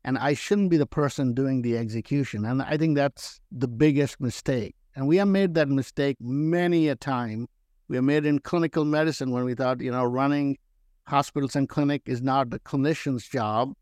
and 0.07 0.17
I 0.19 0.35
shouldn't 0.35 0.71
be 0.71 0.77
the 0.77 0.87
person 0.87 1.35
doing 1.35 1.63
the 1.63 1.77
execution. 1.77 2.45
And 2.45 2.63
I 2.63 2.77
think 2.77 2.97
that's 2.97 3.41
the 3.51 3.67
biggest 3.67 4.21
mistake. 4.21 4.77
And 4.95 5.09
we 5.09 5.17
have 5.17 5.27
made 5.27 5.55
that 5.55 5.69
mistake 5.69 6.17
many 6.21 6.89
a 6.89 6.95
time. 6.95 7.49
We 7.89 7.97
have 7.97 8.05
made 8.05 8.25
in 8.25 8.39
clinical 8.39 8.85
medicine 8.85 9.33
when 9.33 9.45
we 9.45 9.55
thought, 9.55 9.81
you 9.81 9.91
know, 9.91 10.05
running 10.05 10.59
hospitals 11.09 11.57
and 11.57 11.69
clinic 11.69 12.03
is 12.07 12.23
not 12.23 12.51
the 12.51 12.61
clinician's 12.61 13.27
job. 13.27 13.73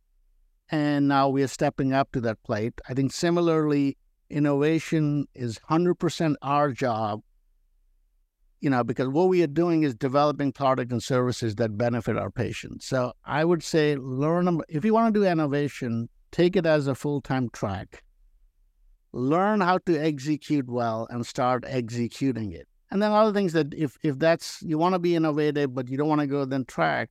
And 0.70 1.06
now 1.08 1.28
we 1.28 1.42
are 1.42 1.48
stepping 1.48 1.92
up 1.92 2.10
to 2.12 2.22
that 2.22 2.42
plate. 2.42 2.80
I 2.88 2.94
think 2.94 3.12
similarly, 3.12 3.98
innovation 4.30 5.26
is 5.34 5.58
100% 5.70 6.36
our 6.40 6.72
job, 6.72 7.20
you 8.60 8.70
know, 8.70 8.82
because 8.82 9.08
what 9.08 9.28
we 9.28 9.42
are 9.42 9.46
doing 9.46 9.82
is 9.82 9.94
developing 9.94 10.52
product 10.52 10.90
and 10.90 11.02
services 11.02 11.56
that 11.56 11.76
benefit 11.76 12.16
our 12.16 12.30
patients. 12.30 12.86
So 12.86 13.12
I 13.26 13.44
would 13.44 13.62
say 13.62 13.96
learn, 13.96 14.62
if 14.70 14.86
you 14.86 14.94
want 14.94 15.12
to 15.12 15.20
do 15.20 15.26
innovation, 15.26 16.08
take 16.34 16.56
it 16.56 16.66
as 16.66 16.88
a 16.88 16.94
full 16.94 17.20
time 17.20 17.48
track. 17.50 18.02
Learn 19.12 19.60
how 19.60 19.78
to 19.86 19.96
execute 19.96 20.68
well 20.68 21.06
and 21.08 21.24
start 21.24 21.64
executing 21.66 22.50
it. 22.52 22.66
And 22.90 23.00
then 23.00 23.12
other 23.12 23.32
things 23.32 23.52
that 23.52 23.72
if 23.72 23.96
if 24.02 24.18
that's 24.18 24.60
you 24.62 24.76
want 24.76 24.94
to 24.94 24.98
be 24.98 25.14
innovative 25.14 25.74
but 25.74 25.88
you 25.88 25.96
don't 25.96 26.08
want 26.08 26.20
to 26.20 26.26
go 26.26 26.44
then 26.44 26.64
track, 26.64 27.10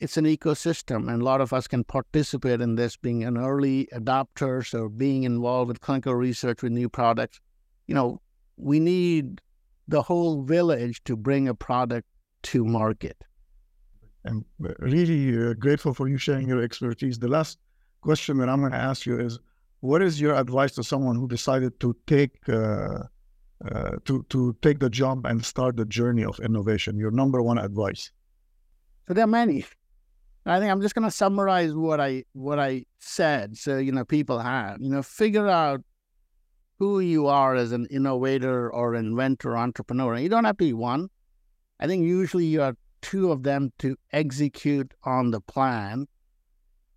it's 0.00 0.16
an 0.16 0.24
ecosystem 0.24 1.08
and 1.10 1.20
a 1.20 1.24
lot 1.24 1.42
of 1.42 1.52
us 1.52 1.68
can 1.68 1.84
participate 1.84 2.60
in 2.62 2.74
this 2.76 2.96
being 2.96 3.22
an 3.22 3.36
early 3.36 3.88
adopters 3.92 4.72
or 4.74 4.88
being 4.88 5.24
involved 5.24 5.68
with 5.68 5.80
clinical 5.80 6.14
research 6.14 6.62
with 6.62 6.72
new 6.72 6.88
products. 6.88 7.38
You 7.86 7.94
know, 7.94 8.20
we 8.56 8.80
need 8.80 9.42
the 9.88 10.02
whole 10.02 10.42
village 10.42 11.04
to 11.04 11.16
bring 11.16 11.48
a 11.48 11.54
product 11.54 12.08
to 12.44 12.64
market. 12.64 13.18
I'm 14.24 14.44
really 14.58 15.36
uh, 15.36 15.54
grateful 15.54 15.92
for 15.92 16.08
you 16.08 16.16
sharing 16.16 16.48
your 16.48 16.62
expertise. 16.62 17.18
The 17.18 17.28
last 17.28 17.58
question 18.02 18.38
that 18.38 18.48
I'm 18.48 18.60
going 18.60 18.72
to 18.72 18.78
ask 18.78 19.06
you 19.06 19.18
is 19.18 19.38
what 19.80 20.02
is 20.02 20.20
your 20.20 20.34
advice 20.34 20.72
to 20.72 20.84
someone 20.84 21.16
who 21.16 21.26
decided 21.26 21.80
to 21.80 21.96
take 22.06 22.36
uh, 22.48 23.00
uh, 23.64 23.96
to 24.04 24.24
to 24.28 24.56
take 24.60 24.78
the 24.80 24.90
jump 24.90 25.24
and 25.24 25.44
start 25.44 25.76
the 25.76 25.84
journey 25.84 26.24
of 26.24 26.38
innovation? 26.40 26.98
Your 26.98 27.10
number 27.10 27.42
one 27.42 27.58
advice. 27.58 28.10
So 29.08 29.14
there 29.14 29.24
are 29.24 29.28
many. 29.42 29.64
I 30.44 30.58
think 30.58 30.70
I'm 30.72 30.82
just 30.82 30.94
going 30.94 31.04
to 31.04 31.10
summarize 31.10 31.72
what 31.74 32.00
I 32.00 32.24
what 32.32 32.58
I 32.58 32.84
said, 32.98 33.56
so 33.56 33.78
you 33.78 33.92
know 33.92 34.04
people 34.04 34.38
have 34.38 34.80
you 34.80 34.90
know 34.90 35.02
figure 35.02 35.48
out 35.48 35.80
who 36.78 36.98
you 36.98 37.28
are 37.28 37.54
as 37.54 37.70
an 37.70 37.86
innovator 37.90 38.68
or 38.72 38.96
inventor, 38.96 39.56
entrepreneur. 39.56 40.16
You 40.16 40.28
don't 40.28 40.44
have 40.44 40.58
to 40.58 40.64
be 40.64 40.72
one. 40.72 41.08
I 41.78 41.86
think 41.86 42.04
usually 42.04 42.46
you 42.46 42.62
are 42.62 42.76
two 43.02 43.30
of 43.30 43.42
them 43.44 43.72
to 43.78 43.96
execute 44.12 44.92
on 45.04 45.30
the 45.30 45.40
plan. 45.40 46.06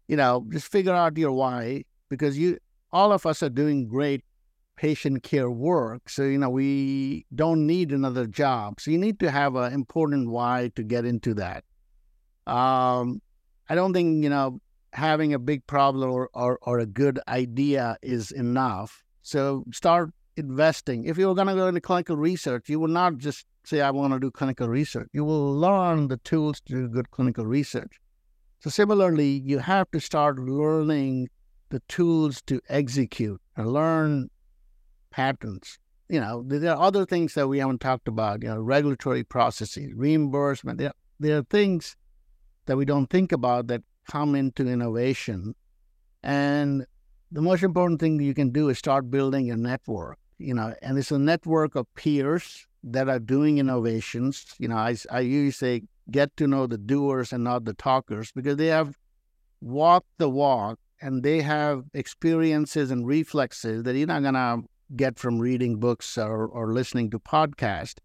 You 0.08 0.18
know, 0.18 0.46
just 0.50 0.72
figure 0.72 0.94
out 0.94 1.18
your 1.18 1.32
why 1.32 1.84
because 2.10 2.38
you 2.38 2.58
all 2.92 3.12
of 3.12 3.26
us 3.26 3.44
are 3.44 3.50
doing 3.50 3.88
great 3.88 4.24
patient 4.76 5.24
care 5.24 5.50
work. 5.50 6.10
So, 6.10 6.24
you 6.24 6.38
know, 6.38 6.50
we 6.50 7.26
don't 7.34 7.66
need 7.66 7.92
another 7.92 8.26
job. 8.28 8.80
So 8.80 8.92
you 8.92 8.98
need 8.98 9.20
to 9.20 9.32
have 9.32 9.56
an 9.56 9.74
important 9.74 10.30
why 10.30 10.72
to 10.76 10.84
get 10.84 11.06
into 11.06 11.34
that. 11.36 11.64
Um, 12.46 13.22
I 13.70 13.76
don't 13.76 13.94
think, 13.94 14.24
you 14.24 14.30
know, 14.30 14.60
having 14.94 15.34
a 15.34 15.40
big 15.40 15.66
problem 15.68 16.12
or, 16.12 16.30
or, 16.34 16.60
or 16.62 16.80
a 16.80 16.86
good 16.86 17.20
idea 17.28 17.98
is 18.02 18.32
enough. 18.32 19.04
So 19.24 19.64
start 19.72 20.12
investing. 20.38 21.06
If 21.06 21.18
you're 21.18 21.36
going 21.36 21.48
to 21.48 21.56
go 21.56 21.68
into 21.68 21.82
clinical 21.82 22.18
research, 22.18 22.70
you 22.70 22.80
will 22.80 22.88
not 22.88 23.18
just 23.18 23.46
say, 23.64 23.82
I 23.82 23.92
want 23.92 24.14
to 24.14 24.20
do 24.20 24.30
clinical 24.30 24.68
research. 24.68 25.10
You 25.14 25.26
will 25.26 25.54
learn 25.54 26.08
the 26.08 26.18
tools 26.18 26.62
to 26.62 26.74
do 26.74 26.88
good 26.88 27.12
clinical 27.12 27.46
research. 27.46 28.00
So 28.60 28.70
similarly, 28.70 29.42
you 29.46 29.60
have 29.60 29.92
to 29.92 30.00
start 30.00 30.40
learning 30.40 31.30
the 31.70 31.82
tools 31.88 32.42
to 32.44 32.62
execute 32.70 33.42
and 33.56 33.72
learn 33.72 34.30
patents. 35.12 35.78
You 36.10 36.20
know, 36.20 36.44
there 36.46 36.72
are 36.72 36.82
other 36.82 37.06
things 37.06 37.34
that 37.34 37.48
we 37.48 37.60
haven't 37.60 37.82
talked 37.82 38.08
about, 38.08 38.44
you 38.44 38.50
know, 38.50 38.60
regulatory 38.60 39.24
processes, 39.24 39.92
reimbursement. 39.96 40.78
There, 40.78 40.94
there 41.20 41.40
are 41.40 41.44
things 41.44 41.96
that 42.66 42.78
we 42.78 42.86
don't 42.86 43.10
think 43.10 43.32
about 43.32 43.68
that 43.68 43.82
come 44.10 44.36
into 44.36 44.68
innovation. 44.68 45.56
And 46.24 46.86
the 47.32 47.42
most 47.42 47.64
important 47.64 48.00
thing 48.00 48.20
you 48.20 48.34
can 48.34 48.52
do 48.52 48.70
is 48.70 48.78
start 48.78 49.10
building 49.10 49.52
a 49.52 49.58
network, 49.58 50.18
you 50.38 50.54
know, 50.54 50.74
and 50.82 50.98
it's 50.98 51.12
a 51.12 51.20
network 51.20 51.76
of 51.76 51.86
peers 51.96 52.68
that 52.84 53.10
are 53.10 53.20
doing 53.20 53.58
innovations. 53.58 54.46
You 54.60 54.68
know, 54.68 54.78
I, 54.78 54.96
I 55.12 55.22
usually 55.22 55.52
say 55.52 55.82
get 56.12 56.36
to 56.38 56.48
know 56.48 56.68
the 56.68 56.78
doers 56.78 57.34
and 57.34 57.44
not 57.44 57.66
the 57.66 57.74
talkers 57.74 58.32
because 58.32 58.58
they 58.58 58.68
have 58.68 58.98
walked 59.62 60.10
the 60.18 60.30
walk 60.30 60.80
and 61.02 61.24
they 61.24 61.42
have 61.42 61.84
experiences 61.94 62.92
and 62.92 63.08
reflexes 63.08 63.84
that 63.84 63.96
you're 63.96 64.08
not 64.08 64.22
going 64.22 64.34
to 64.34 64.64
get 64.96 65.18
from 65.18 65.40
reading 65.40 65.80
books 65.80 66.18
or, 66.18 66.48
or 66.48 66.72
listening 66.72 67.10
to 67.10 67.20
podcasts. 67.20 67.96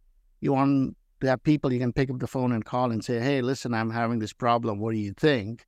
You 0.41 0.53
want 0.53 0.97
to 1.21 1.29
have 1.29 1.43
people 1.43 1.73
you 1.73 1.79
can 1.79 1.93
pick 1.93 2.11
up 2.11 2.19
the 2.19 2.27
phone 2.27 2.53
and 2.53 2.65
call 2.65 2.91
and 2.91 3.05
say, 3.05 3.21
hey, 3.21 3.43
listen, 3.43 3.75
I'm 3.75 3.91
having 3.91 4.19
this 4.19 4.33
problem. 4.33 4.79
What 4.79 4.93
do 4.93 4.99
you 4.99 5.13
think? 5.13 5.67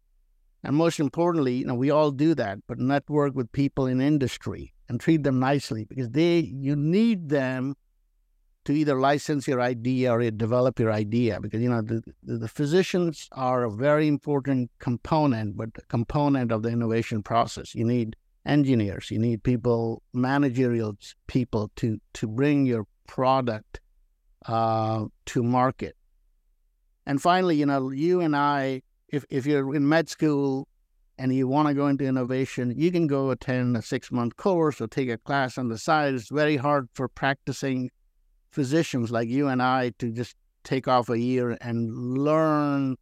And 0.65 0.77
most 0.77 1.01
importantly, 1.01 1.57
you 1.57 1.67
know, 1.67 1.75
we 1.75 1.91
all 1.91 2.11
do 2.11 2.35
that, 2.37 2.61
but 2.67 2.79
network 2.79 3.35
with 3.35 3.51
people 3.53 3.87
in 3.87 4.01
industry 4.01 4.73
and 4.89 5.01
treat 5.01 5.25
them 5.25 5.41
nicely 5.41 5.85
because 5.85 6.11
they 6.11 6.39
you 6.39 6.77
need 6.77 7.29
them 7.29 7.75
to 8.65 8.73
either 8.73 8.99
license 8.99 9.49
your 9.49 9.61
idea 9.61 10.13
or 10.13 10.31
develop 10.31 10.79
your 10.79 10.93
idea 10.93 11.41
because 11.41 11.61
you 11.61 11.69
know 11.69 11.83
the, 11.83 12.03
the 12.23 12.49
physicians 12.49 13.29
are 13.33 13.65
a 13.65 13.71
very 13.71 14.07
important 14.07 14.71
component 14.79 15.57
but 15.57 15.71
component 15.89 16.53
of 16.53 16.63
the 16.63 16.69
innovation 16.69 17.23
process. 17.23 17.75
You 17.75 17.85
need 17.85 18.17
engineers 18.45 19.11
you 19.11 19.21
need 19.21 19.43
people 19.43 20.03
managerial 20.13 20.97
people 21.29 21.71
to 21.77 22.01
to 22.13 22.27
bring 22.27 22.67
your 22.67 22.85
product 23.07 23.81
uh, 24.47 25.05
to 25.27 25.43
market. 25.43 25.97
And 27.07 27.23
finally 27.23 27.57
you 27.57 27.67
know 27.67 27.91
you 27.91 28.21
and 28.21 28.37
i 28.37 28.83
if, 29.09 29.25
if 29.29 29.47
you're 29.47 29.75
in 29.75 29.89
med 29.89 30.09
school 30.09 30.67
and 31.19 31.33
you 31.33 31.47
want 31.47 31.69
to 31.69 31.75
go 31.75 31.87
into 31.87 32.05
innovation 32.05 32.73
you 32.77 32.91
can 32.91 33.07
go 33.07 33.31
attend 33.31 33.77
a 33.77 33.83
six 33.83 34.11
month 34.11 34.37
course 34.37 34.81
or 34.81 34.89
take 34.89 35.09
a 35.09 35.19
class 35.19 35.59
on 35.59 35.69
the 35.69 35.79
side. 35.79 36.15
It's 36.15 36.29
very 36.29 36.57
hard 36.57 36.89
for 36.95 37.09
practicing 37.09 37.91
physicians 38.53 39.11
like 39.11 39.29
you 39.29 39.49
and 39.49 39.63
I 39.63 39.93
to 39.99 40.13
just 40.13 40.37
take 40.63 40.87
off 40.87 41.09
a 41.09 41.19
year 41.19 41.59
and 41.61 42.19
learn 42.19 42.97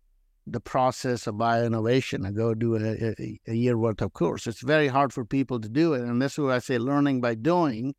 the 0.46 0.60
process 0.60 1.26
of 1.26 1.34
bioinnovation 1.34 2.26
and 2.26 2.34
go 2.34 2.54
do 2.54 2.76
a, 2.76 3.14
a, 3.20 3.40
a, 3.46 3.54
year 3.54 3.76
worth 3.76 4.00
of 4.00 4.12
course. 4.14 4.46
It's 4.46 4.62
very 4.62 4.88
hard 4.88 5.12
for 5.12 5.24
people 5.24 5.60
to 5.60 5.68
do 5.68 5.92
it. 5.92 6.02
And 6.02 6.20
this 6.20 6.32
is 6.32 6.38
what 6.38 6.52
I 6.52 6.58
say 6.58 6.78
learning 6.78 7.20
by 7.20 7.34
doing. 7.34 7.94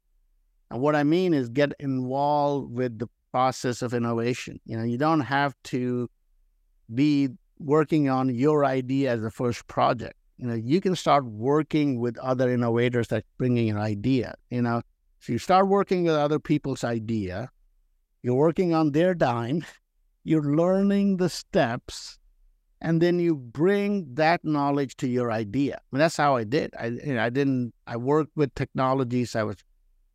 And 0.69 0.81
what 0.81 0.95
I 0.95 1.03
mean 1.03 1.33
is 1.33 1.49
get 1.49 1.73
involved 1.79 2.73
with 2.73 2.97
the 2.97 3.07
process 3.31 3.81
of 3.81 3.93
innovation. 3.93 4.59
You 4.65 4.77
know, 4.77 4.83
you 4.83 4.97
don't 4.97 5.21
have 5.21 5.53
to 5.65 6.09
be 6.93 7.29
working 7.59 8.09
on 8.09 8.33
your 8.33 8.65
idea 8.65 9.11
as 9.11 9.21
the 9.21 9.31
first 9.31 9.67
project. 9.67 10.15
You 10.37 10.47
know, 10.47 10.55
you 10.55 10.81
can 10.81 10.95
start 10.95 11.25
working 11.25 11.99
with 11.99 12.17
other 12.17 12.49
innovators 12.49 13.09
that 13.09 13.23
bringing 13.37 13.69
an 13.69 13.77
idea. 13.77 14.33
You 14.49 14.63
know, 14.63 14.81
so 15.21 15.33
you 15.33 15.37
start 15.37 15.67
working 15.67 16.05
with 16.05 16.15
other 16.15 16.39
people's 16.39 16.83
idea, 16.83 17.51
you're 18.23 18.33
working 18.33 18.73
on 18.73 18.91
their 18.91 19.13
dime, 19.13 19.63
you're 20.23 20.55
learning 20.55 21.17
the 21.17 21.29
steps, 21.29 22.17
and 22.81 22.99
then 22.99 23.19
you 23.19 23.35
bring 23.35 24.15
that 24.15 24.43
knowledge 24.43 24.97
to 24.97 25.07
your 25.07 25.31
idea. 25.31 25.75
I 25.75 25.81
mean, 25.91 25.99
that's 25.99 26.17
how 26.17 26.37
I 26.37 26.43
did. 26.43 26.73
I, 26.79 26.87
you 26.87 27.13
know, 27.13 27.23
I 27.23 27.29
didn't. 27.29 27.71
I 27.85 27.97
worked 27.97 28.35
with 28.35 28.55
technologies. 28.55 29.35
I 29.35 29.43
was 29.43 29.57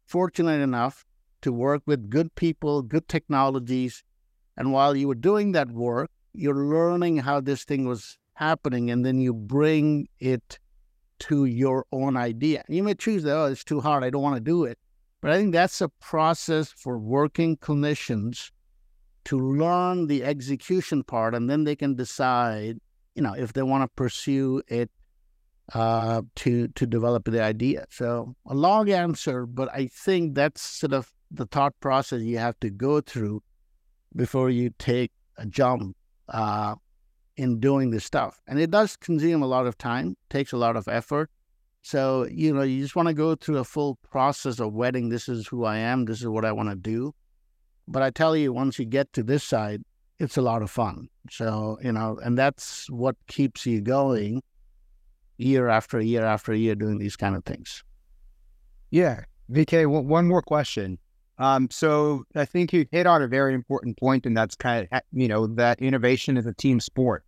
fortunate 0.07 0.61
enough 0.61 1.07
to 1.43 1.53
work 1.53 1.83
with 1.87 2.11
good 2.11 2.35
people, 2.35 2.83
good 2.83 3.07
technologies, 3.07 4.03
and 4.57 4.73
while 4.73 4.97
you 4.97 5.07
were 5.07 5.15
doing 5.15 5.53
that 5.53 5.71
work, 5.71 6.11
you're 6.35 6.67
learning 6.67 7.19
how 7.19 7.41
this 7.41 7.63
thing 7.63 7.87
was 7.87 8.19
happening, 8.35 8.91
and 8.91 9.07
then 9.07 9.21
you 9.21 9.33
bring 9.33 10.09
it 10.19 10.59
to 11.21 11.45
your 11.45 11.87
own 11.93 12.17
idea. 12.17 12.65
You 12.69 12.83
may 12.83 12.95
choose 12.95 13.23
that, 13.23 13.37
oh, 13.37 13.47
it's 13.47 13.63
too 13.63 13.81
hard. 13.81 14.03
I 14.03 14.11
don't 14.11 14.23
want 14.23 14.35
to 14.35 14.41
do 14.41 14.65
it. 14.65 14.79
But 15.21 15.31
I 15.31 15.39
think 15.39 15.53
that's 15.53 15.81
a 15.81 15.89
process 15.89 16.71
for 16.71 16.99
working 16.99 17.57
clinicians 17.57 18.51
to 19.25 19.39
learn 19.39 20.07
the 20.07 20.23
execution 20.23 21.03
part, 21.03 21.35
and 21.35 21.51
then 21.51 21.65
they 21.65 21.75
can 21.75 21.97
decide, 21.97 22.79
you 23.15 23.23
know, 23.23 23.35
if 23.35 23.53
they 23.53 23.63
want 23.63 23.83
to 23.83 23.89
pursue 23.97 24.63
it 24.69 24.91
uh, 25.75 26.23
to 26.37 26.69
to 26.69 26.87
develop 26.87 27.25
the 27.25 27.43
idea. 27.43 27.87
So 27.91 28.37
a 28.47 28.55
long 28.55 28.89
answer, 28.91 29.47
but 29.47 29.69
I 29.75 29.89
think 29.89 30.35
that's 30.35 30.63
sort 30.63 30.93
of 30.93 31.13
the 31.31 31.47
thought 31.47 31.75
process 31.81 32.23
you 32.23 32.39
have 32.39 32.59
to 32.61 32.71
go 32.71 33.01
through 33.01 33.43
before 34.15 34.51
you 34.51 34.71
take 34.79 35.11
a 35.39 35.47
jump 35.47 35.97
uh, 36.29 36.77
in 37.37 37.59
doing 37.59 37.91
this 37.91 38.05
stuff. 38.05 38.41
And 38.47 38.61
it 38.61 38.71
does 38.71 38.97
consume 38.97 39.43
a 39.43 39.47
lot 39.47 39.67
of 39.67 39.77
time, 39.77 40.17
takes 40.31 40.53
a 40.53 40.57
lot 40.57 40.77
of 40.77 40.87
effort. 40.89 41.31
So, 41.87 42.27
you 42.29 42.53
know, 42.53 42.63
you 42.63 42.83
just 42.83 42.97
want 42.97 43.07
to 43.07 43.15
go 43.15 43.37
through 43.37 43.59
a 43.59 43.65
full 43.65 43.95
process 44.11 44.59
of 44.59 44.73
wedding. 44.73 45.09
This 45.09 45.29
is 45.29 45.47
who 45.47 45.65
I 45.65 45.77
am. 45.77 46.05
This 46.05 46.21
is 46.21 46.27
what 46.27 46.45
I 46.45 46.51
want 46.51 46.69
to 46.69 46.75
do. 46.75 47.15
But 47.87 48.03
I 48.03 48.11
tell 48.11 48.37
you, 48.37 48.53
once 48.53 48.77
you 48.77 48.85
get 48.85 49.13
to 49.13 49.23
this 49.23 49.45
side, 49.45 49.85
it's 50.19 50.37
a 50.37 50.43
lot 50.43 50.63
of 50.63 50.69
fun. 50.69 51.09
So, 51.31 51.79
you 51.81 51.93
know, 51.93 52.19
and 52.25 52.37
that's 52.37 52.91
what 52.91 53.15
keeps 53.29 53.65
you 53.67 53.81
going 53.81 54.43
year 55.39 55.69
after 55.69 56.01
year 56.01 56.25
after 56.25 56.53
year 56.53 56.75
doing 56.75 56.99
these 56.99 57.15
kind 57.15 57.37
of 57.37 57.45
things. 57.45 57.85
Yeah. 58.91 59.21
VK, 59.53 59.87
one 59.87 60.27
more 60.27 60.43
question. 60.43 60.99
Um, 61.39 61.69
so 61.71 62.25
I 62.35 62.47
think 62.47 62.73
you 62.73 62.87
hit 62.91 63.07
on 63.07 63.23
a 63.23 63.29
very 63.29 63.55
important 63.55 63.97
point, 63.97 64.27
and 64.27 64.37
that's 64.37 64.57
kind 64.57 64.89
of, 64.91 65.03
you 65.13 65.29
know, 65.29 65.47
that 65.55 65.81
innovation 65.81 66.37
is 66.37 66.47
a 66.47 66.53
team 66.53 66.81
sport. 66.81 67.23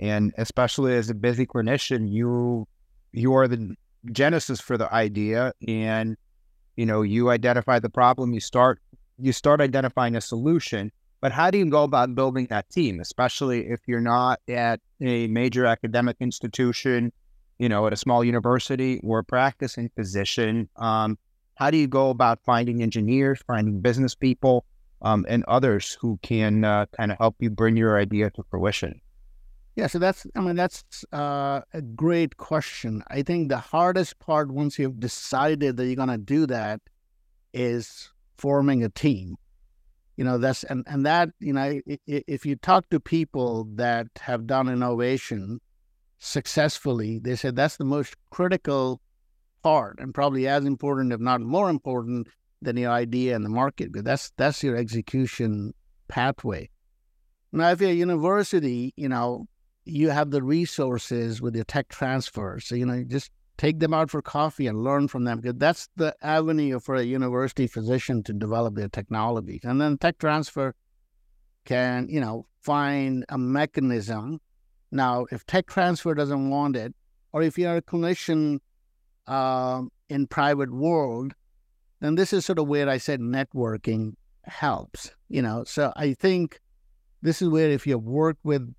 And 0.00 0.32
especially 0.38 0.96
as 0.96 1.10
a 1.10 1.14
busy 1.14 1.44
clinician, 1.44 2.10
you 2.10 2.66
you 3.12 3.34
are 3.34 3.48
the 3.48 3.74
genesis 4.12 4.60
for 4.60 4.76
the 4.76 4.92
idea 4.92 5.52
and 5.66 6.16
you 6.76 6.86
know 6.86 7.02
you 7.02 7.30
identify 7.30 7.78
the 7.78 7.90
problem 7.90 8.32
you 8.32 8.40
start 8.40 8.80
you 9.20 9.32
start 9.32 9.60
identifying 9.60 10.14
a 10.14 10.20
solution. 10.20 10.92
But 11.20 11.32
how 11.32 11.50
do 11.50 11.58
you 11.58 11.68
go 11.68 11.82
about 11.82 12.14
building 12.14 12.46
that 12.50 12.70
team 12.70 13.00
especially 13.00 13.66
if 13.66 13.80
you're 13.88 14.00
not 14.00 14.38
at 14.48 14.80
a 15.00 15.26
major 15.26 15.66
academic 15.66 16.16
institution 16.20 17.12
you 17.58 17.68
know 17.68 17.86
at 17.86 17.92
a 17.92 17.96
small 17.96 18.22
university 18.22 19.00
or 19.02 19.18
a 19.18 19.24
practicing 19.24 19.90
physician 19.96 20.68
um, 20.76 21.18
how 21.56 21.70
do 21.70 21.76
you 21.76 21.88
go 21.88 22.10
about 22.10 22.38
finding 22.44 22.82
engineers 22.82 23.40
finding 23.46 23.80
business 23.80 24.14
people 24.14 24.64
um, 25.02 25.26
and 25.28 25.44
others 25.48 25.98
who 26.00 26.18
can 26.22 26.64
uh, 26.64 26.86
kind 26.96 27.10
of 27.10 27.18
help 27.18 27.34
you 27.40 27.50
bring 27.50 27.76
your 27.76 27.98
idea 27.98 28.30
to 28.30 28.44
fruition 28.50 29.00
yeah, 29.78 29.86
so 29.86 30.00
that's 30.00 30.26
I 30.34 30.40
mean 30.40 30.56
that's 30.56 30.82
uh, 31.12 31.60
a 31.72 31.80
great 31.80 32.36
question. 32.36 33.04
I 33.06 33.22
think 33.22 33.48
the 33.48 33.58
hardest 33.58 34.18
part 34.18 34.50
once 34.50 34.76
you've 34.76 34.98
decided 34.98 35.76
that 35.76 35.86
you're 35.86 35.94
going 35.94 36.08
to 36.08 36.18
do 36.18 36.48
that 36.48 36.80
is 37.54 38.10
forming 38.38 38.82
a 38.82 38.88
team. 38.88 39.36
You 40.16 40.24
know 40.24 40.36
that's 40.36 40.64
and 40.64 40.84
and 40.88 41.06
that 41.06 41.28
you 41.38 41.52
know 41.52 41.80
if 42.08 42.44
you 42.44 42.56
talk 42.56 42.90
to 42.90 42.98
people 42.98 43.68
that 43.76 44.08
have 44.20 44.48
done 44.48 44.68
innovation 44.68 45.60
successfully, 46.18 47.20
they 47.20 47.36
said 47.36 47.54
that's 47.54 47.76
the 47.76 47.84
most 47.84 48.16
critical 48.30 49.00
part 49.62 50.00
and 50.00 50.12
probably 50.12 50.48
as 50.48 50.64
important, 50.64 51.12
if 51.12 51.20
not 51.20 51.40
more 51.40 51.70
important, 51.70 52.26
than 52.60 52.76
your 52.76 52.90
idea 52.90 53.36
and 53.36 53.44
the 53.44 53.48
market. 53.48 53.92
Because 53.92 54.02
that's 54.02 54.32
that's 54.36 54.60
your 54.60 54.74
execution 54.74 55.72
pathway. 56.08 56.68
Now, 57.52 57.70
if 57.70 57.80
you're 57.80 57.90
a 57.90 57.94
university, 57.94 58.92
you 58.96 59.08
know, 59.08 59.46
you 59.88 60.10
have 60.10 60.30
the 60.30 60.42
resources 60.42 61.40
with 61.40 61.54
your 61.54 61.64
tech 61.64 61.88
transfer. 61.88 62.60
So, 62.60 62.74
you 62.74 62.86
know, 62.86 63.02
just 63.04 63.30
take 63.56 63.80
them 63.80 63.94
out 63.94 64.10
for 64.10 64.22
coffee 64.22 64.66
and 64.66 64.84
learn 64.84 65.08
from 65.08 65.24
them 65.24 65.40
because 65.40 65.58
that's 65.58 65.88
the 65.96 66.14
avenue 66.22 66.78
for 66.78 66.94
a 66.94 67.02
university 67.02 67.66
physician 67.66 68.22
to 68.24 68.32
develop 68.32 68.74
their 68.74 68.88
technologies. 68.88 69.60
And 69.64 69.80
then 69.80 69.98
tech 69.98 70.18
transfer 70.18 70.74
can, 71.64 72.08
you 72.08 72.20
know, 72.20 72.46
find 72.60 73.24
a 73.28 73.38
mechanism. 73.38 74.40
Now, 74.92 75.26
if 75.30 75.44
tech 75.46 75.66
transfer 75.66 76.14
doesn't 76.14 76.50
want 76.50 76.76
it, 76.76 76.94
or 77.32 77.42
if 77.42 77.58
you're 77.58 77.76
a 77.76 77.82
clinician 77.82 78.60
uh, 79.26 79.82
in 80.08 80.26
private 80.26 80.72
world, 80.72 81.34
then 82.00 82.14
this 82.14 82.32
is 82.32 82.46
sort 82.46 82.58
of 82.58 82.68
where 82.68 82.88
I 82.88 82.98
said 82.98 83.20
networking 83.20 84.12
helps. 84.44 85.10
You 85.28 85.42
know, 85.42 85.64
so 85.64 85.92
I 85.96 86.14
think 86.14 86.60
this 87.22 87.42
is 87.42 87.48
where 87.48 87.70
if 87.70 87.86
you 87.86 87.98
work 87.98 88.38
with, 88.44 88.74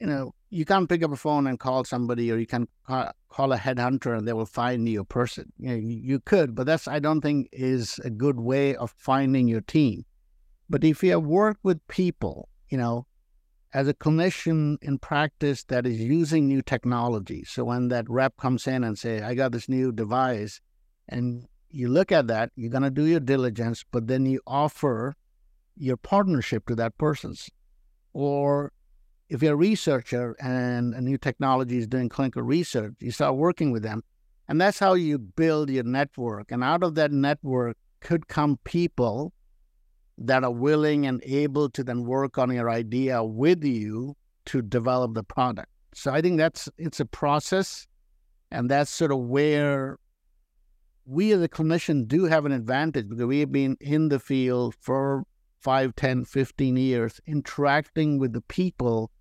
you 0.00 0.06
know, 0.06 0.34
you 0.48 0.64
can't 0.64 0.88
pick 0.88 1.02
up 1.02 1.12
a 1.12 1.16
phone 1.16 1.46
and 1.46 1.60
call 1.60 1.84
somebody, 1.84 2.32
or 2.32 2.38
you 2.38 2.46
can 2.46 2.66
call 2.86 3.52
a 3.52 3.56
headhunter 3.58 4.16
and 4.16 4.26
they 4.26 4.32
will 4.32 4.46
find 4.46 4.88
you 4.88 5.02
a 5.02 5.04
person. 5.04 5.52
You, 5.58 5.68
know, 5.68 5.76
you 5.76 6.20
could, 6.20 6.54
but 6.54 6.66
that's 6.66 6.88
I 6.88 6.98
don't 6.98 7.20
think 7.20 7.48
is 7.52 8.00
a 8.02 8.10
good 8.10 8.40
way 8.40 8.74
of 8.76 8.90
finding 8.96 9.46
your 9.46 9.60
team. 9.60 10.04
But 10.68 10.84
if 10.84 11.02
you 11.02 11.10
have 11.12 11.24
worked 11.24 11.62
with 11.62 11.86
people, 11.88 12.48
you 12.68 12.78
know, 12.78 13.06
as 13.72 13.86
a 13.86 13.94
clinician 13.94 14.78
in 14.82 14.98
practice 14.98 15.64
that 15.64 15.86
is 15.86 16.00
using 16.00 16.48
new 16.48 16.62
technology, 16.62 17.44
so 17.44 17.64
when 17.64 17.88
that 17.88 18.08
rep 18.08 18.36
comes 18.36 18.66
in 18.66 18.82
and 18.82 18.98
say, 18.98 19.20
"I 19.20 19.34
got 19.34 19.52
this 19.52 19.68
new 19.68 19.92
device," 19.92 20.60
and 21.08 21.46
you 21.68 21.88
look 21.88 22.10
at 22.10 22.26
that, 22.28 22.50
you're 22.56 22.70
gonna 22.70 22.90
do 22.90 23.04
your 23.04 23.20
diligence, 23.20 23.84
but 23.92 24.06
then 24.08 24.26
you 24.26 24.40
offer 24.46 25.14
your 25.76 25.96
partnership 25.96 26.66
to 26.66 26.74
that 26.76 26.98
person's 26.98 27.48
or 28.12 28.72
if 29.30 29.42
you're 29.42 29.54
a 29.54 29.56
researcher 29.56 30.36
and 30.40 30.92
a 30.92 31.00
new 31.00 31.16
technology 31.16 31.78
is 31.78 31.86
doing 31.86 32.08
clinical 32.08 32.42
research, 32.42 32.94
you 32.98 33.12
start 33.12 33.36
working 33.36 33.70
with 33.70 33.84
them. 33.84 34.02
And 34.48 34.60
that's 34.60 34.80
how 34.80 34.94
you 34.94 35.18
build 35.18 35.70
your 35.70 35.84
network. 35.84 36.50
And 36.50 36.64
out 36.64 36.82
of 36.82 36.96
that 36.96 37.12
network 37.12 37.76
could 38.00 38.26
come 38.26 38.58
people 38.64 39.32
that 40.18 40.42
are 40.42 40.50
willing 40.50 41.06
and 41.06 41.22
able 41.24 41.70
to 41.70 41.84
then 41.84 42.04
work 42.04 42.38
on 42.38 42.52
your 42.52 42.68
idea 42.68 43.22
with 43.22 43.62
you 43.64 44.16
to 44.46 44.62
develop 44.62 45.14
the 45.14 45.22
product. 45.22 45.68
So 45.94 46.12
I 46.12 46.20
think 46.20 46.36
that's 46.36 46.68
it's 46.76 46.98
a 46.98 47.06
process. 47.06 47.86
And 48.50 48.68
that's 48.68 48.90
sort 48.90 49.12
of 49.12 49.20
where 49.20 49.96
we 51.06 51.30
as 51.30 51.40
a 51.40 51.48
clinician 51.48 52.08
do 52.08 52.24
have 52.24 52.46
an 52.46 52.52
advantage 52.52 53.08
because 53.08 53.26
we 53.26 53.38
have 53.40 53.52
been 53.52 53.76
in 53.80 54.08
the 54.08 54.18
field 54.18 54.74
for 54.80 55.22
5, 55.60 55.94
10, 55.94 56.24
15 56.24 56.76
years 56.76 57.20
interacting 57.26 58.18
with 58.18 58.32
the 58.32 58.40
people 58.40 59.12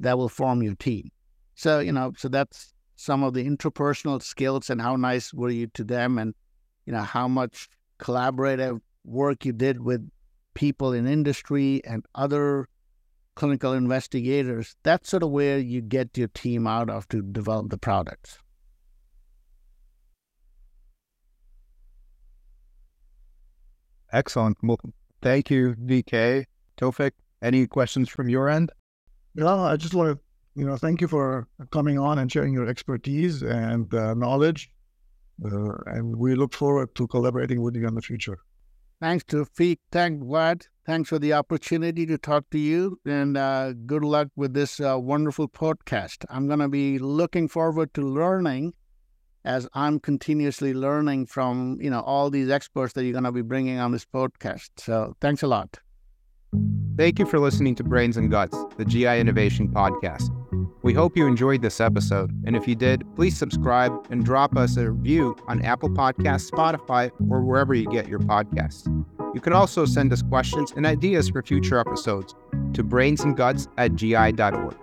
that 0.00 0.18
will 0.18 0.28
form 0.28 0.62
your 0.62 0.74
team. 0.74 1.10
So, 1.54 1.80
you 1.80 1.92
know, 1.92 2.12
so 2.16 2.28
that's 2.28 2.72
some 2.96 3.22
of 3.22 3.34
the 3.34 3.44
interpersonal 3.44 4.22
skills 4.22 4.70
and 4.70 4.80
how 4.80 4.96
nice 4.96 5.32
were 5.32 5.50
you 5.50 5.66
to 5.74 5.84
them 5.84 6.18
and, 6.18 6.34
you 6.86 6.92
know, 6.92 7.02
how 7.02 7.28
much 7.28 7.68
collaborative 8.00 8.80
work 9.04 9.44
you 9.44 9.52
did 9.52 9.80
with 9.80 10.08
people 10.54 10.92
in 10.92 11.06
industry 11.06 11.80
and 11.84 12.04
other 12.14 12.68
clinical 13.38 13.72
investigators, 13.72 14.74
that's 14.82 15.08
sort 15.08 15.22
of 15.22 15.30
where 15.30 15.58
you 15.58 15.80
get 15.80 16.18
your 16.18 16.26
team 16.28 16.66
out 16.66 16.90
of 16.90 17.08
to 17.08 17.22
develop 17.22 17.70
the 17.70 17.78
products. 17.78 18.38
Excellent. 24.12 24.56
Well, 24.62 24.80
thank 25.22 25.50
you, 25.50 25.74
VK. 25.74 26.46
Toufic, 26.76 27.12
any 27.40 27.66
questions 27.66 28.08
from 28.08 28.28
your 28.28 28.48
end? 28.48 28.72
No, 29.38 29.60
I 29.60 29.76
just 29.76 29.94
want 29.94 30.18
to, 30.18 30.60
you 30.60 30.66
know, 30.66 30.76
thank 30.76 31.00
you 31.00 31.06
for 31.06 31.46
coming 31.70 31.96
on 31.96 32.18
and 32.18 32.30
sharing 32.30 32.52
your 32.52 32.66
expertise 32.66 33.40
and 33.40 33.92
uh, 33.94 34.12
knowledge. 34.14 34.68
Uh, 35.44 35.74
and 35.86 36.16
we 36.16 36.34
look 36.34 36.52
forward 36.52 36.92
to 36.96 37.06
collaborating 37.06 37.62
with 37.62 37.76
you 37.76 37.86
in 37.86 37.94
the 37.94 38.02
future. 38.02 38.38
Thanks 39.00 39.22
Toufic. 39.22 39.78
Thanks, 39.92 40.24
Vlad. 40.24 40.66
Thanks 40.84 41.08
for 41.08 41.20
the 41.20 41.34
opportunity 41.34 42.04
to 42.06 42.18
talk 42.18 42.50
to 42.50 42.58
you, 42.58 42.98
and 43.06 43.36
uh, 43.36 43.74
good 43.86 44.02
luck 44.02 44.26
with 44.34 44.54
this 44.54 44.80
uh, 44.80 44.98
wonderful 44.98 45.46
podcast. 45.46 46.24
I'm 46.28 46.48
going 46.48 46.58
to 46.58 46.68
be 46.68 46.98
looking 46.98 47.46
forward 47.46 47.94
to 47.94 48.02
learning 48.02 48.74
as 49.44 49.68
I'm 49.72 50.00
continuously 50.00 50.74
learning 50.74 51.26
from 51.26 51.78
you 51.80 51.90
know 51.90 52.00
all 52.00 52.28
these 52.28 52.50
experts 52.50 52.94
that 52.94 53.04
you're 53.04 53.12
going 53.12 53.22
to 53.22 53.30
be 53.30 53.42
bringing 53.42 53.78
on 53.78 53.92
this 53.92 54.04
podcast. 54.04 54.70
So 54.78 55.14
thanks 55.20 55.44
a 55.44 55.46
lot. 55.46 55.78
Thank 56.96 57.18
you 57.18 57.26
for 57.26 57.38
listening 57.38 57.74
to 57.76 57.84
Brains 57.84 58.16
and 58.16 58.30
Guts, 58.30 58.56
the 58.76 58.84
GI 58.84 59.20
Innovation 59.20 59.68
Podcast. 59.68 60.34
We 60.82 60.94
hope 60.94 61.16
you 61.16 61.26
enjoyed 61.26 61.62
this 61.62 61.80
episode, 61.80 62.32
and 62.44 62.56
if 62.56 62.66
you 62.66 62.74
did, 62.74 63.04
please 63.14 63.36
subscribe 63.36 63.92
and 64.10 64.24
drop 64.24 64.56
us 64.56 64.76
a 64.76 64.90
review 64.90 65.36
on 65.46 65.62
Apple 65.62 65.90
Podcasts, 65.90 66.50
Spotify, 66.50 67.10
or 67.30 67.42
wherever 67.42 67.74
you 67.74 67.88
get 67.90 68.08
your 68.08 68.20
podcasts. 68.20 68.86
You 69.34 69.40
can 69.40 69.52
also 69.52 69.84
send 69.84 70.12
us 70.12 70.22
questions 70.22 70.72
and 70.76 70.86
ideas 70.86 71.28
for 71.28 71.42
future 71.42 71.78
episodes 71.78 72.34
to 72.72 72.82
brainsandguts 72.82 73.68
at 73.76 73.94
gi.org. 73.94 74.76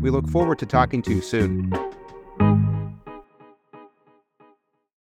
We 0.00 0.10
look 0.10 0.28
forward 0.28 0.58
to 0.60 0.66
talking 0.66 1.02
to 1.02 1.10
you 1.10 1.20
soon. 1.20 1.72